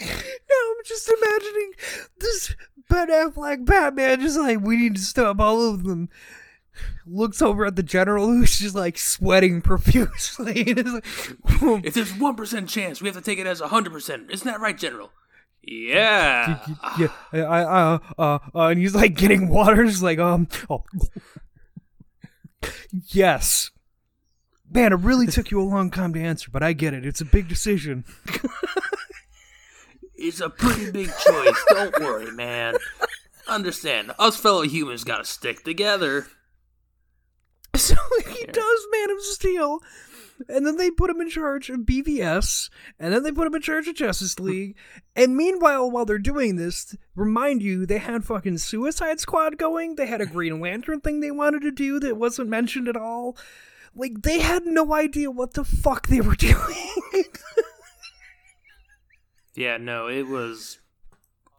[0.00, 1.72] No, I'm just imagining
[2.18, 2.54] this
[2.88, 6.08] Ben Affleck Batman just like we need to stop all of them.
[7.06, 10.70] Looks over at the general who's just like sweating profusely.
[10.76, 11.04] and like,
[11.84, 14.30] If there's one percent chance, we have to take it as hundred percent.
[14.30, 15.10] Isn't that right, General?
[15.72, 16.58] Yeah.
[16.98, 20.84] yeah, I, I, uh, uh, uh, and he's like getting water, just like, um, oh,
[23.12, 23.70] yes,
[24.72, 27.04] man, it really took you a long time to answer, but I get it.
[27.04, 28.04] It's a big decision.
[30.22, 31.64] It's a pretty big choice.
[31.70, 32.74] Don't worry, man.
[33.48, 36.26] Understand, us fellow humans gotta stick together.
[37.76, 37.94] So
[38.28, 39.78] he does Man of Steel,
[40.48, 43.62] and then they put him in charge of BVS, and then they put him in
[43.62, 44.76] charge of Justice League.
[45.14, 49.96] And meanwhile, while they're doing this, remind you they had fucking Suicide Squad going.
[49.96, 53.36] They had a Green Lantern thing they wanted to do that wasn't mentioned at all.
[53.94, 57.24] Like they had no idea what the fuck they were doing.
[59.54, 60.78] Yeah, no, it was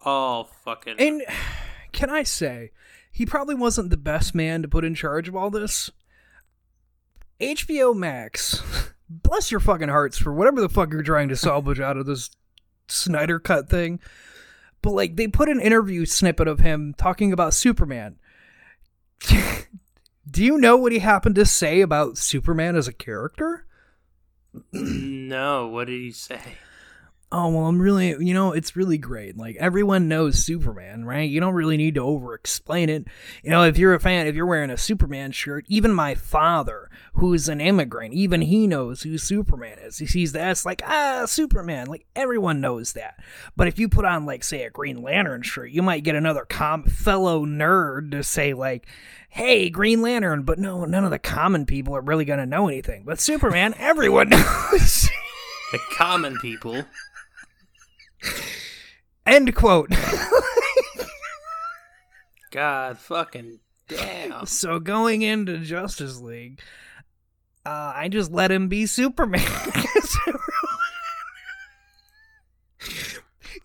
[0.03, 0.95] all fucking.
[0.97, 1.23] and
[1.91, 2.71] can I say,
[3.11, 5.91] he probably wasn't the best man to put in charge of all this.
[7.41, 8.61] HBO Max,
[9.09, 12.29] bless your fucking hearts for whatever the fuck you're trying to salvage out of this
[12.87, 13.99] Snyder cut thing.
[14.81, 18.17] But like they put an interview snippet of him talking about Superman.
[20.29, 23.65] Do you know what he happened to say about Superman as a character?
[24.71, 26.41] no, what did he say?
[27.33, 29.37] Oh well, I'm really, you know, it's really great.
[29.37, 31.29] Like everyone knows Superman, right?
[31.29, 33.07] You don't really need to over explain it.
[33.41, 36.89] You know, if you're a fan, if you're wearing a Superman shirt, even my father,
[37.13, 39.97] who's an immigrant, even he knows who Superman is.
[39.97, 41.87] He sees that, it's like, ah, Superman.
[41.87, 43.17] Like everyone knows that.
[43.55, 46.43] But if you put on, like, say, a Green Lantern shirt, you might get another
[46.43, 48.87] com- fellow nerd to say, like,
[49.29, 50.43] hey, Green Lantern.
[50.43, 53.03] But no, none of the common people are really gonna know anything.
[53.05, 55.09] But Superman, everyone knows.
[55.71, 56.83] The common people.
[59.25, 59.91] End quote.
[62.51, 64.45] God fucking damn.
[64.45, 66.59] So going into Justice League,
[67.65, 69.41] uh, I just let him be Superman.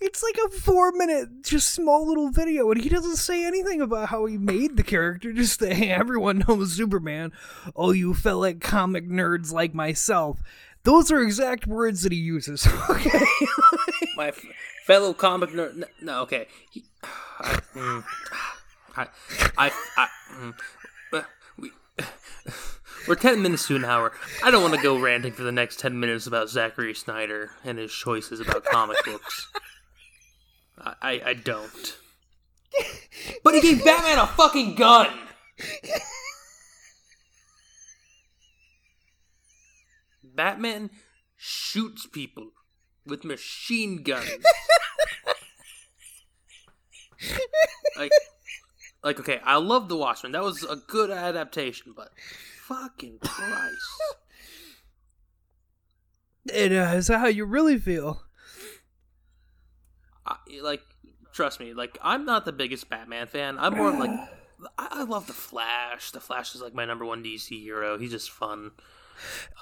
[0.01, 4.09] it's like a four minute, just small little video, and he doesn't say anything about
[4.11, 5.33] how he made the character.
[5.33, 7.33] Just that hey, everyone knows Superman.
[7.75, 10.43] Oh, you fellow comic nerds like myself.
[10.85, 12.67] Those are exact words that he uses.
[12.91, 13.25] Okay.
[14.17, 14.45] My f-
[14.87, 15.85] fellow comic nerd.
[16.01, 16.47] No, okay.
[16.71, 16.85] He,
[17.41, 18.05] I, mm,
[18.97, 19.09] I,
[19.59, 20.55] I, I, mm,
[21.13, 21.23] uh,
[21.59, 21.73] we,
[23.09, 24.13] we're 10 minutes to an hour.
[24.43, 27.79] I don't want to go ranting for the next 10 minutes about Zachary Snyder and
[27.79, 29.49] his choices about comic books.
[30.79, 31.99] I, I, I don't.
[33.43, 35.09] But he gave Batman a fucking gun!
[40.23, 40.91] Batman
[41.37, 42.51] shoots people
[43.07, 44.29] with machine guns.
[47.97, 48.13] like,
[49.03, 50.33] like okay, I love The Watchmen.
[50.33, 52.11] That was a good adaptation, but
[52.67, 54.15] fucking Christ.
[56.53, 58.23] And, uh, is that how you really feel?
[60.27, 60.83] I, like
[61.33, 64.11] trust me like i'm not the biggest batman fan i'm more like
[64.79, 68.11] I, I love the flash the flash is like my number one dc hero he's
[68.11, 68.71] just fun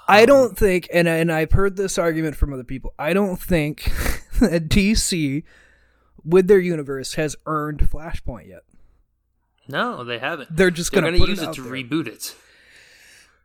[0.06, 2.92] I don't think, and and I've heard this argument from other people.
[2.98, 3.84] I don't think
[4.40, 5.42] that DC,
[6.24, 8.62] with their universe, has earned Flashpoint yet.
[9.68, 11.72] no they haven't They're just gonna, gonna use it, it, to there.
[11.72, 12.34] reboot it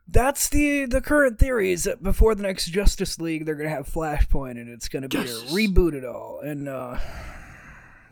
[0.06, 3.88] That's the the current theory is that before the next Justice League, they're gonna have
[3.88, 5.50] Flashpoint, and it's gonna be Justice.
[5.50, 6.40] to reboot it all.
[6.40, 6.98] And uh,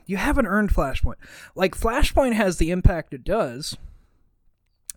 [0.07, 1.17] you haven't earned Flashpoint.
[1.55, 3.77] Like Flashpoint has the impact it does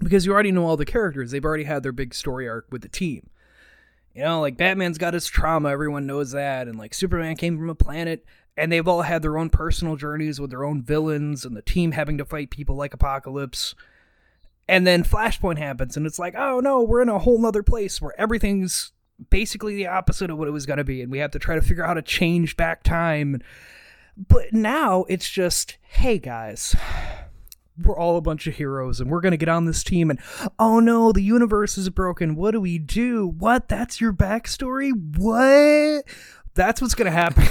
[0.04, 1.32] because you already know all the characters.
[1.32, 3.30] They've already had their big story arc with the team.
[4.14, 7.70] You know, like Batman's got his trauma, everyone knows that, and like Superman came from
[7.70, 8.26] a planet,
[8.58, 11.94] and they've all had their own personal journeys with their own villains, and the team
[11.94, 13.74] having to fight people like Apocalypse.
[14.68, 18.02] And then Flashpoint happens, and it's like, oh no, we're in a whole nother place
[18.02, 18.92] where everything's
[19.30, 21.56] basically the opposite of what it was going to be, and we have to try
[21.56, 23.40] to figure out how to change back time.
[24.18, 26.76] But now it's just, hey guys,
[27.78, 30.20] we're all a bunch of heroes, and we're going to get on this team, and
[30.60, 32.36] oh no, the universe is broken.
[32.36, 33.28] What do we do?
[33.28, 33.68] What?
[33.68, 34.92] That's your backstory?
[35.18, 36.06] What?
[36.54, 37.46] That's what's going to happen.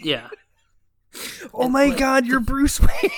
[0.00, 0.28] yeah
[1.54, 2.90] oh my god, you're Bruce Wayne.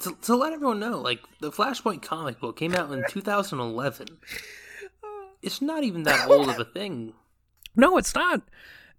[0.00, 4.06] to, to let everyone know like the flashpoint comic book came out in 2011
[5.42, 7.12] it's not even that old of a thing
[7.76, 8.42] No, it's not.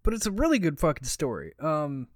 [0.04, 1.54] But it's a really good fucking story.
[1.60, 2.08] Um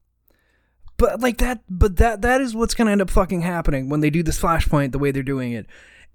[1.00, 4.12] but like that but that that is what's to end up fucking happening when they
[4.12, 5.66] do this flashpoint the way they're doing it.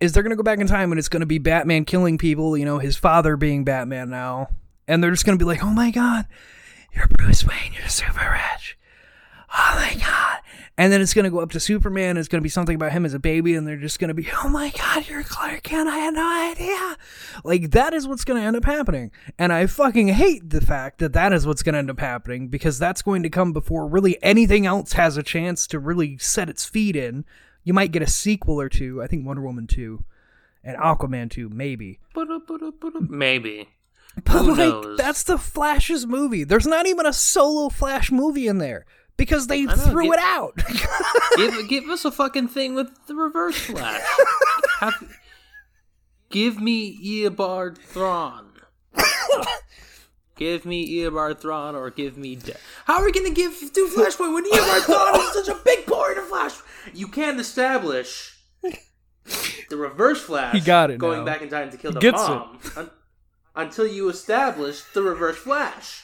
[0.01, 2.65] Is they're to go back in time and it's to be Batman killing people, you
[2.65, 4.49] know, his father being Batman now.
[4.87, 6.27] And they're just to be like, "Oh my god,
[6.93, 8.77] you're Bruce Wayne, you're super rich."
[9.57, 10.39] Oh my god.
[10.77, 12.17] And then it's going to go up to Superman.
[12.17, 13.55] It's going to be something about him as a baby.
[13.55, 15.89] And they're just going to be, oh my God, you're Clark Kent.
[15.89, 16.97] I had no idea.
[17.45, 19.13] Like, that is what's going to end up happening.
[19.39, 22.49] And I fucking hate the fact that that is what's going to end up happening
[22.49, 26.49] because that's going to come before really anything else has a chance to really set
[26.49, 27.25] its feet in.
[27.63, 29.01] You might get a sequel or two.
[29.01, 30.05] I think Wonder Woman 2
[30.65, 32.01] and Aquaman 2, maybe.
[33.09, 33.69] maybe
[34.25, 34.99] But Who like, knows?
[34.99, 36.45] that's the Flash's movie.
[36.45, 38.87] There's not even a solo Flash movie in there
[39.17, 40.57] because they know, threw get- it out.
[41.37, 44.03] give give us a fucking thing with the reverse flash.
[44.81, 45.17] Have,
[46.31, 48.47] give me Eobard Thawne.
[50.37, 52.61] give me Eobard Thawne or give me death.
[52.87, 56.19] How are we gonna give do Flashpoint when Eobard Thawne is such a big part
[56.19, 56.55] of Flash?
[56.93, 58.37] You can't establish
[59.71, 61.25] the reverse Flash He got it going now.
[61.25, 62.91] back in time to kill He the mom un-
[63.57, 66.03] until you establish the reverse Flash.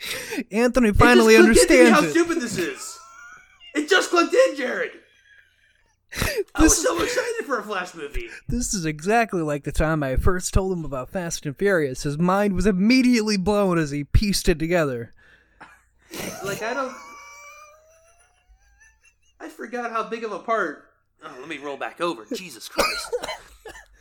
[0.50, 2.10] Anthony It finally just into me understands how it.
[2.10, 2.98] stupid this is.
[3.74, 4.92] It just clicked in, Jared.
[6.54, 8.28] I was so excited for a Flash movie.
[8.48, 12.02] This is exactly like the time I first told him about Fast and Furious.
[12.04, 15.12] His mind was immediately blown as he pieced it together.
[16.44, 16.94] Like I don't.
[19.40, 20.84] I forgot how big of a part.
[21.22, 22.24] Oh, let me roll back over.
[22.34, 23.14] Jesus Christ.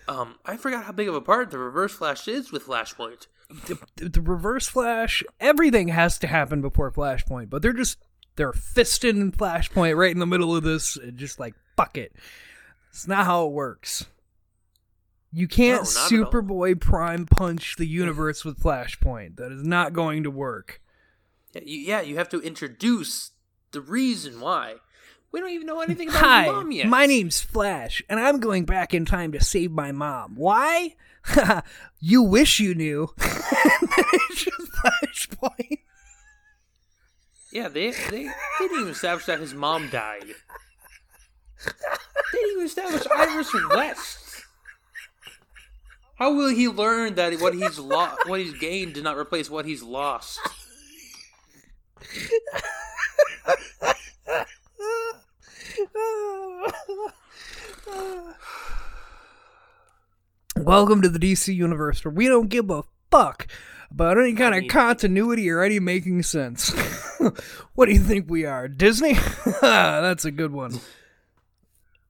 [0.09, 3.27] Um, I forgot how big of a part the Reverse Flash is with Flashpoint.
[3.49, 7.97] The, the reverse flash, everything has to happen before Flashpoint, but they're just
[8.35, 12.13] they're fisting Flashpoint right in the middle of this, and just like fuck it.
[12.89, 14.05] It's not how it works.
[15.31, 16.31] You can't No, not at all.
[16.31, 19.37] Superboy Prime punch the universe with Flashpoint.
[19.37, 20.81] That is not going to work.
[21.53, 23.31] Yeah, you, yeah, you have to introduce
[23.71, 24.75] the reason why.
[25.32, 26.88] We don't even know anything about Hi, his mom yet.
[26.88, 30.36] my name's Flash, and I'm going back in time to save my mom.
[30.36, 30.95] Why?
[31.99, 33.09] you wish you knew.
[33.17, 35.80] it's just Flashpoint.
[37.51, 40.28] Yeah, they they, they didn't even establish that his mom died.
[41.65, 44.43] They didn't even establish Iris West.
[46.15, 49.65] How will he learn that what he's lost, what he's gained, did not replace what
[49.65, 50.39] he's lost?
[60.57, 63.47] Welcome to the DC universe where we don't give a fuck
[63.91, 66.71] about any kind of continuity or any making sense.
[67.75, 69.13] what do you think we are, Disney?
[69.61, 70.80] That's a good one.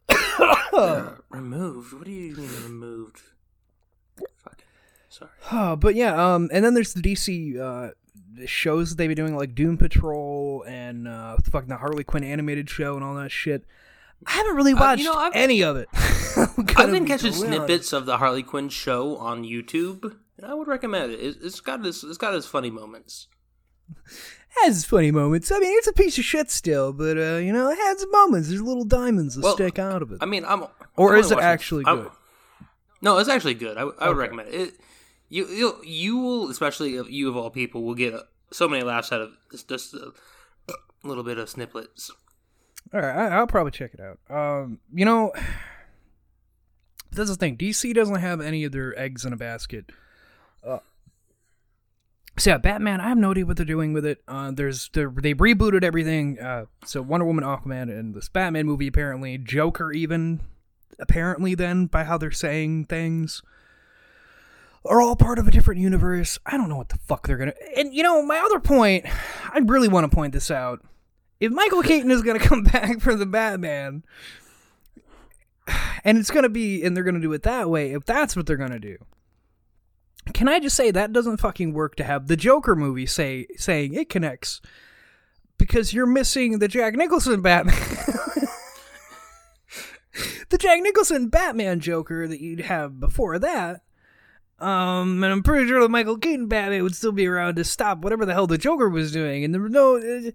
[1.29, 1.93] removed?
[1.93, 3.21] What do you mean removed?
[4.43, 4.61] Fuck.
[5.09, 5.31] Sorry.
[5.51, 7.91] Oh, but yeah, um, and then there's the DC uh,
[8.45, 12.69] shows that they've been doing, like Doom Patrol and uh, fucking the Harley Quinn animated
[12.69, 13.65] show and all that shit.
[14.25, 15.87] I haven't really Uh, watched you know, I've- any of it.
[15.95, 20.67] I've been be catching snippets of the Harley Quinn show on YouTube, and I would
[20.67, 21.19] recommend it.
[21.19, 23.27] It's, it's got its it's got its funny moments.
[24.63, 25.51] has funny moments.
[25.51, 28.49] I mean, it's a piece of shit still, but uh, you know, it has moments.
[28.49, 30.17] There's little diamonds that Well, stick out of it.
[30.21, 30.65] I mean, I'm
[30.95, 32.11] Or I'm is it actually I'm- good?
[33.01, 33.77] No, it's actually good.
[33.77, 34.13] I would Okay.
[34.13, 34.55] recommend it.
[34.55, 34.79] it
[35.29, 39.11] you you you will, especially you of all people, will get uh, so many laughs
[39.11, 40.11] out of just, just a
[41.03, 42.11] little bit of snippets.
[42.93, 44.19] All right, I, I'll probably check it out.
[44.29, 45.33] Um, you know,
[47.11, 47.57] that's the thing.
[47.57, 49.91] DC doesn't have any of their eggs in a basket.
[50.65, 50.79] Uh,
[52.37, 53.01] so yeah, Batman.
[53.01, 54.21] I have no idea what they're doing with it.
[54.27, 55.03] Uh, there's they
[55.33, 56.39] rebooted everything.
[56.39, 60.41] Uh, so Wonder Woman, Aquaman, and this Batman movie apparently, Joker even
[60.99, 63.41] apparently then by how they're saying things
[64.87, 66.39] are all part of a different universe.
[66.45, 67.53] I don't know what the fuck they're gonna.
[67.75, 69.05] And you know, my other point,
[69.53, 70.85] I really want to point this out.
[71.39, 74.03] If Michael Keaton is gonna come back for the Batman,
[76.03, 78.57] and it's gonna be, and they're gonna do it that way, if that's what they're
[78.57, 78.97] gonna do,
[80.33, 83.93] can I just say that doesn't fucking work to have the Joker movie say saying
[83.93, 84.61] it connects
[85.57, 87.75] because you're missing the Jack Nicholson Batman.
[90.49, 93.81] the Jack Nicholson Batman Joker that you'd have before that.
[94.59, 97.99] Um, and I'm pretty sure the Michael Keaton Batman would still be around to stop
[97.99, 99.43] whatever the hell the Joker was doing.
[99.43, 99.97] And there were no.
[99.97, 100.31] Uh,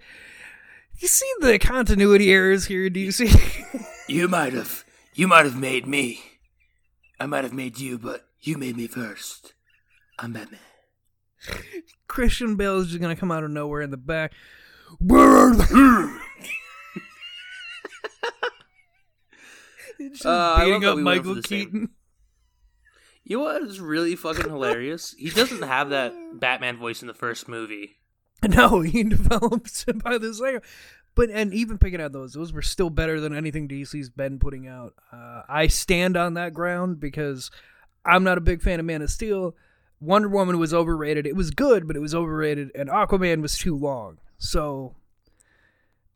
[0.99, 3.31] you see the continuity errors here, do you see?
[4.09, 6.21] You might have you might have made me.
[7.21, 9.55] I might have made you, but you made me first.
[10.19, 10.59] I'm Batman.
[12.09, 14.33] Christian Bale is just gonna come out of nowhere in the back.
[14.99, 15.65] Where are they?
[20.11, 21.89] just Uh, beating up we Michael same- Keaton.
[23.25, 25.15] You know what is really fucking hilarious?
[25.17, 27.97] He doesn't have that Batman voice in the first movie.
[28.49, 30.63] No, he develops it by the second.
[31.15, 34.67] But and even picking out those, those were still better than anything DC's been putting
[34.67, 34.95] out.
[35.13, 37.53] Uh, I stand on that ground because
[38.05, 39.55] I'm not a big fan of Man of Steel.
[40.01, 41.27] Wonder Woman was overrated.
[41.27, 44.19] It was good, but it was overrated, and Aquaman was too long.
[44.39, 44.97] So,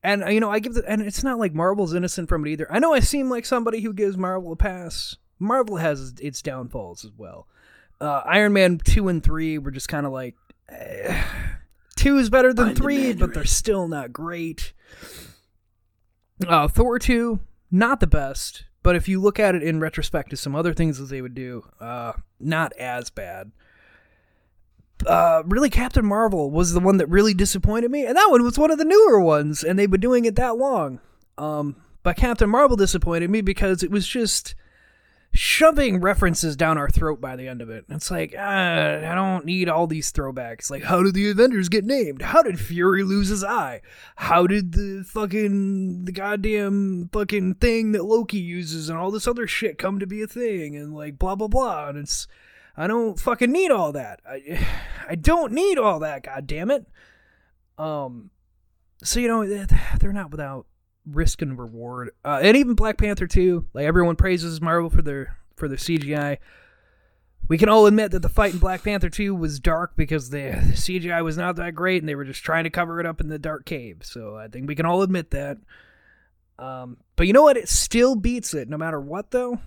[0.03, 2.67] and you know, I give the and it's not like Marvel's innocent from it either.
[2.73, 5.17] I know I seem like somebody who gives Marvel a pass.
[5.39, 7.47] Marvel has its downfalls as well.
[8.01, 10.35] Uh, Iron Man two and three were just kind of like.
[10.69, 11.23] eh,
[11.97, 14.73] Two is better than the three, but they're still not great.
[16.47, 20.37] Uh, Thor 2, not the best, but if you look at it in retrospect to
[20.37, 23.51] some other things that they would do, uh, not as bad.
[25.07, 28.59] Uh, really, Captain Marvel was the one that really disappointed me, and that one was
[28.59, 31.01] one of the newer ones, and they've been doing it that long.
[31.39, 34.55] Um, but Captain Marvel disappointed me because it was just
[35.33, 37.85] shoving references down our throat by the end of it.
[37.89, 40.71] It's like, uh, I don't need all these throwbacks.
[40.71, 42.23] Like, how did the Avengers get named?
[42.23, 43.83] How did Fury lose his eye?
[44.17, 49.47] How did the fucking, the goddamn fucking thing that Loki uses and all this other
[49.47, 50.77] shit come to be a thing?
[50.77, 51.89] And like, blah, blah, blah.
[51.89, 52.27] And it's,
[52.77, 54.21] I don't fucking need all that.
[54.29, 54.67] I,
[55.09, 56.87] I don't need all that, god damn it.
[57.79, 58.31] Um,
[59.03, 59.47] so, you know,
[60.01, 60.67] they're not without
[61.07, 62.11] risk and reward.
[62.25, 66.39] Uh, and even Black Panther 2, like everyone praises Marvel for their for their CGI.
[67.49, 70.39] We can all admit that the fight in Black Panther 2 was dark because the,
[70.39, 73.21] the CGI was not that great and they were just trying to cover it up
[73.21, 74.01] in the dark cave.
[74.03, 75.59] So I think we can all admit that.
[76.59, 77.57] Um, but you know what?
[77.57, 79.61] It still beats it no matter what, though.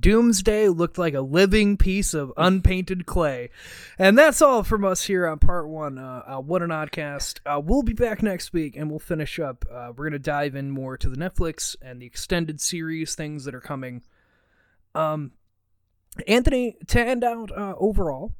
[0.00, 3.50] Doomsday looked like a living piece of unpainted clay.
[3.98, 5.98] And that's all from us here on part one.
[5.98, 7.40] Uh, uh, what an oddcast.
[7.46, 9.64] Uh, we'll be back next week and we'll finish up.
[9.70, 13.44] Uh, we're going to dive in more to the Netflix and the extended series things
[13.44, 14.02] that are coming.
[14.94, 15.32] Um,
[16.26, 18.34] Anthony, to end out uh, overall,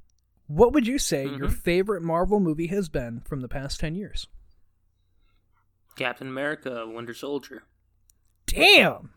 [0.47, 1.53] what would you say your Mhm.
[1.53, 4.27] favorite Marvel movie has been from the past 10 years?
[5.97, 7.65] Captain America, Winter Soldier.
[8.47, 9.11] Damn!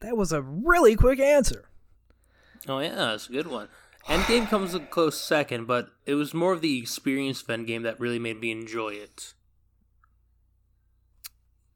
[0.00, 1.68] That was a really quick answer.
[2.66, 3.68] Oh yeah, that's a good one.
[4.06, 8.00] Endgame comes a close second, but it was more of the experience of Endgame that
[8.00, 9.34] really made me enjoy it.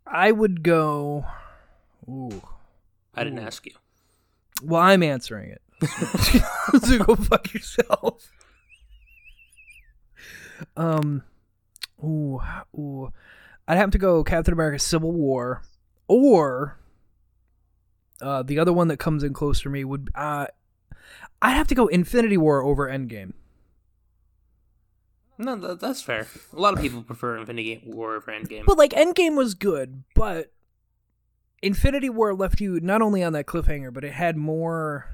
[0.06, 1.26] I would go.
[2.08, 2.42] Ooh.
[3.14, 3.46] I didn't Ooh.
[3.46, 3.72] ask you.
[4.62, 5.62] Well, I'm answering it.
[6.82, 8.30] so go fuck yourself.
[10.76, 11.22] Um,
[12.02, 12.40] ooh,
[12.74, 13.12] ooh,
[13.66, 15.62] I'd have to go Captain America: Civil War,
[16.06, 16.78] or
[18.20, 20.46] uh, the other one that comes in close for me would uh,
[21.40, 23.32] I'd have to go Infinity War over Endgame.
[25.38, 26.28] No, that, that's fair.
[26.52, 28.64] A lot of people prefer Infinity War over Endgame.
[28.64, 30.52] But like Endgame was good, but
[31.62, 35.08] Infinity War left you not only on that cliffhanger, but it had more.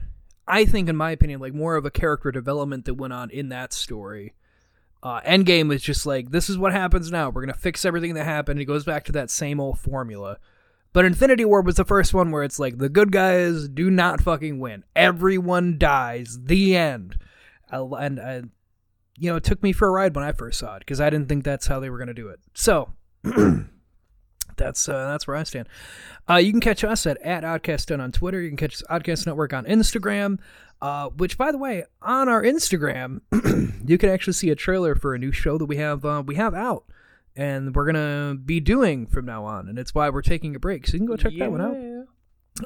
[0.46, 3.50] I think, in my opinion, like more of a character development that went on in
[3.50, 4.34] that story.
[5.02, 7.30] Uh, Endgame was just like, this is what happens now.
[7.30, 8.58] We're gonna fix everything that happened.
[8.58, 10.38] It goes back to that same old formula.
[10.92, 14.20] But Infinity War was the first one where it's like the good guys do not
[14.20, 14.84] fucking win.
[14.96, 16.38] Everyone dies.
[16.42, 17.18] The end.
[17.70, 18.42] I, and I,
[19.16, 21.10] you know, it took me for a ride when I first saw it because I
[21.10, 22.40] didn't think that's how they were going to do it.
[22.54, 22.92] So
[24.56, 25.68] that's uh, that's where I stand.
[26.28, 28.40] Uh, you can catch us at at Oddcast on Twitter.
[28.40, 30.38] You can catch Oddcast Network on Instagram.
[30.80, 33.20] Uh, which, by the way, on our Instagram,
[33.88, 36.36] you can actually see a trailer for a new show that we have uh, we
[36.36, 36.84] have out,
[37.38, 39.68] and we're gonna be doing from now on.
[39.68, 40.86] And it's why we're taking a break.
[40.86, 41.76] So you can go check that one out.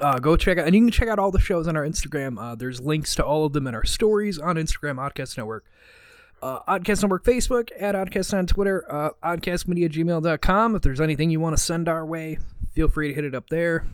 [0.01, 2.41] Uh, go check out, and you can check out all the shows on our Instagram.
[2.41, 5.67] Uh, there's links to all of them in our stories on Instagram, Oddcast Network.
[6.43, 10.75] Uh, Oddcast Network Facebook, at Oddcast on Twitter, uh, oddcastmedia@gmail.com.
[10.75, 12.39] If there's anything you want to send our way,
[12.73, 13.87] feel free to hit it up there.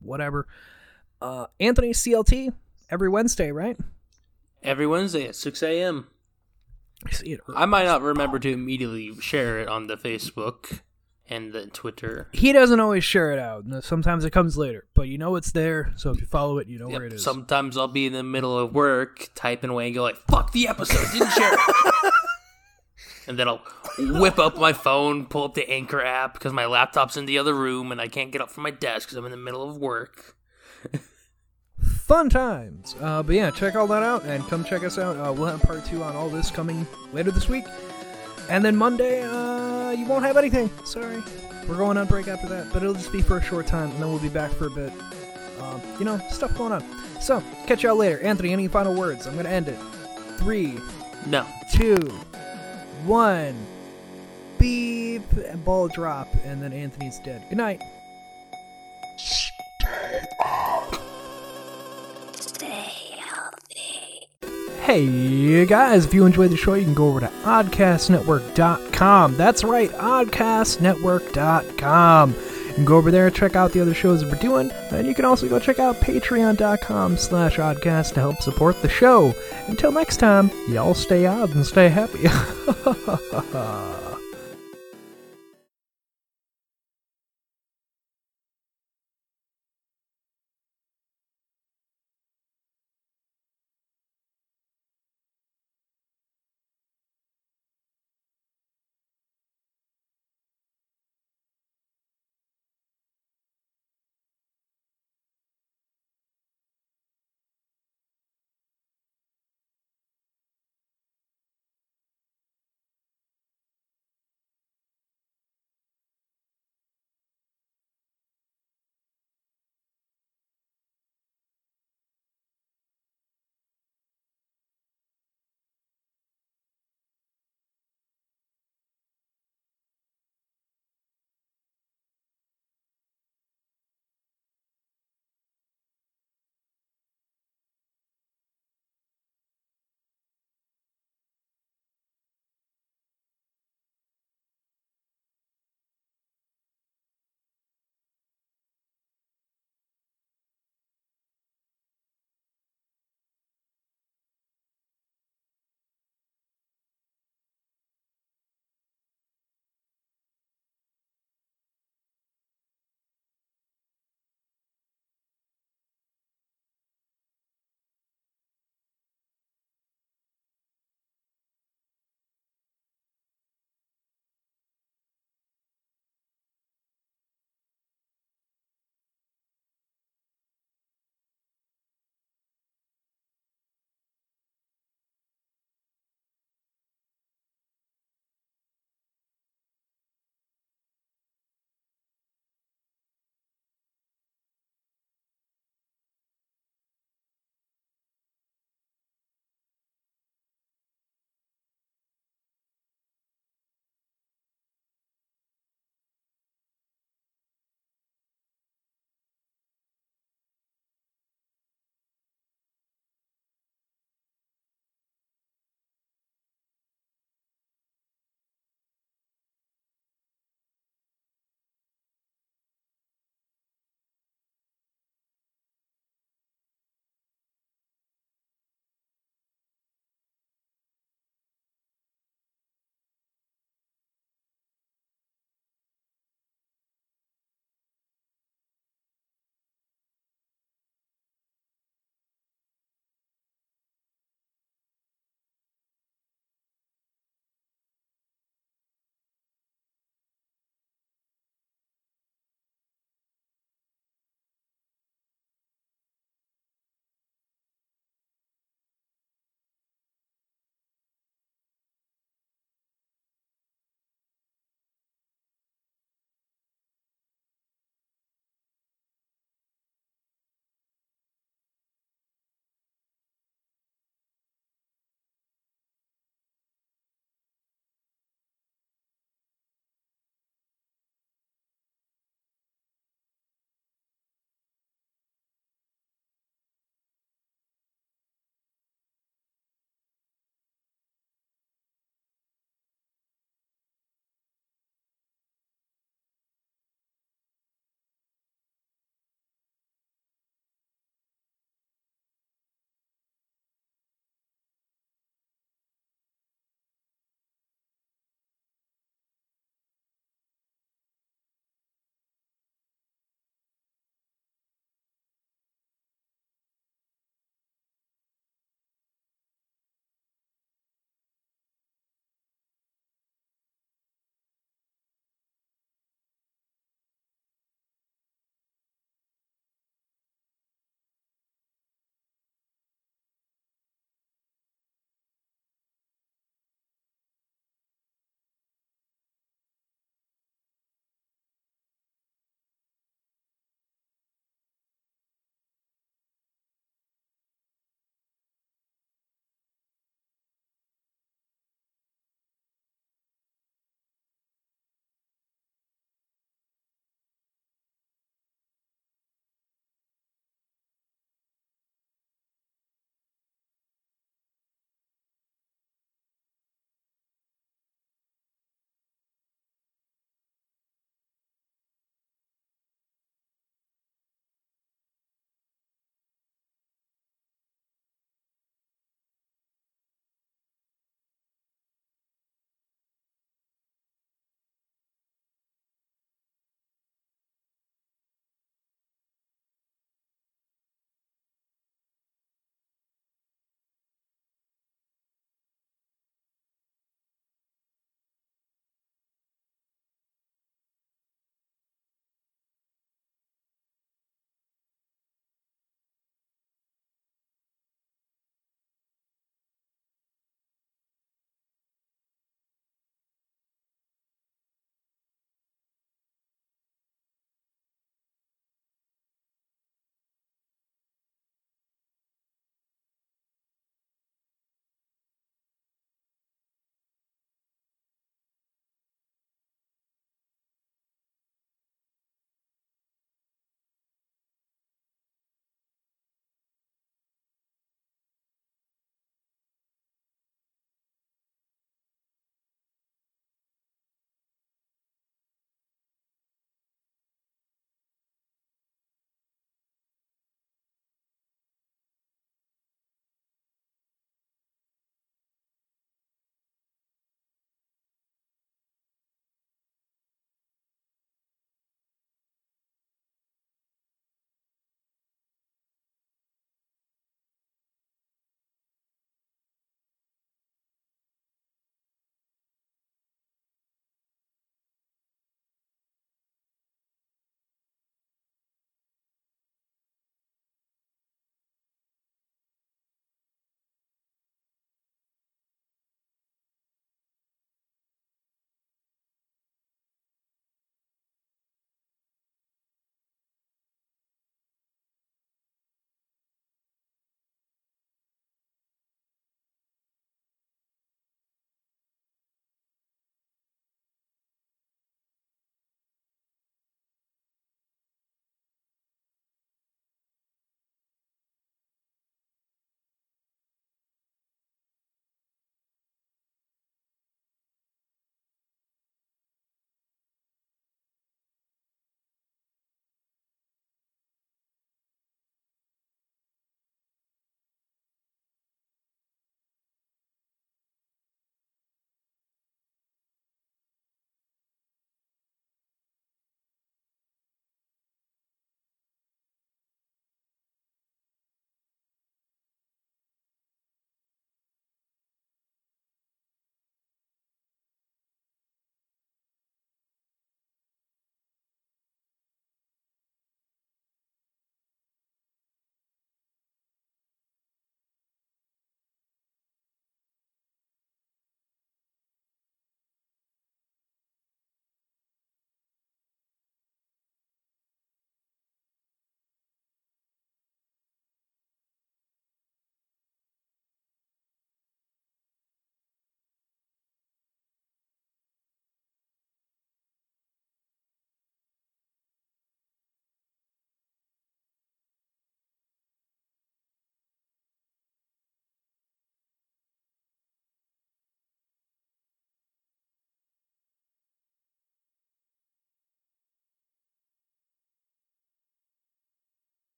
[0.00, 0.46] Whatever.
[1.22, 2.52] Uh, Anthony CLT
[2.90, 3.78] every Wednesday, right?
[4.62, 6.08] Every Wednesday at 6 a.m.
[7.04, 7.40] I see it.
[7.54, 10.80] I might not remember to immediately share it on the Facebook
[11.28, 12.28] and the Twitter.
[12.32, 13.64] He doesn't always share it out.
[13.84, 15.92] Sometimes it comes later, but you know it's there.
[15.96, 17.24] So if you follow it, you know Yep, where it is.
[17.24, 20.68] Sometimes I'll be in the middle of work, typing away, and go like, "Fuck the
[20.68, 22.12] episode, didn't share." it."
[23.28, 23.62] and then I'll
[23.98, 27.54] whip up my phone, pull up the Anchor app because my laptop's in the other
[27.54, 29.76] room, and I can't get up from my desk because I'm in the middle of
[29.76, 30.36] work.
[32.06, 32.94] Fun times.
[33.00, 35.16] Uh, but yeah, check all that out and come check us out.
[35.16, 37.64] Uh, we'll have part two on all this coming later this week.
[38.48, 40.70] And then Monday, uh, you won't have anything.
[40.84, 41.20] Sorry.
[41.68, 44.00] We're going on break after that, but it'll just be for a short time, and
[44.00, 44.92] then we'll be back for a bit.
[45.60, 46.84] Um, you know, stuff going on.
[47.20, 48.20] So, catch y'all later.
[48.20, 49.26] Anthony, any final words?
[49.26, 49.78] I'm going to end it.
[50.38, 50.78] Three,
[51.26, 51.96] No, two,
[53.04, 53.56] one.
[54.60, 55.24] Beep.
[55.32, 57.42] And ball drop, and then Anthony's dead.
[57.48, 57.80] Good night.
[64.86, 69.36] Hey guys, if you enjoyed the show, you can go over to oddcastnetwork.com.
[69.36, 72.30] That's right, oddcastnetwork.com.
[72.30, 75.24] You can go over there, check out the other shows we're doing, and you can
[75.24, 79.34] also go check out patreon.com slash oddcast to help support the show.
[79.66, 82.28] Until next time, y'all stay odd and stay happy.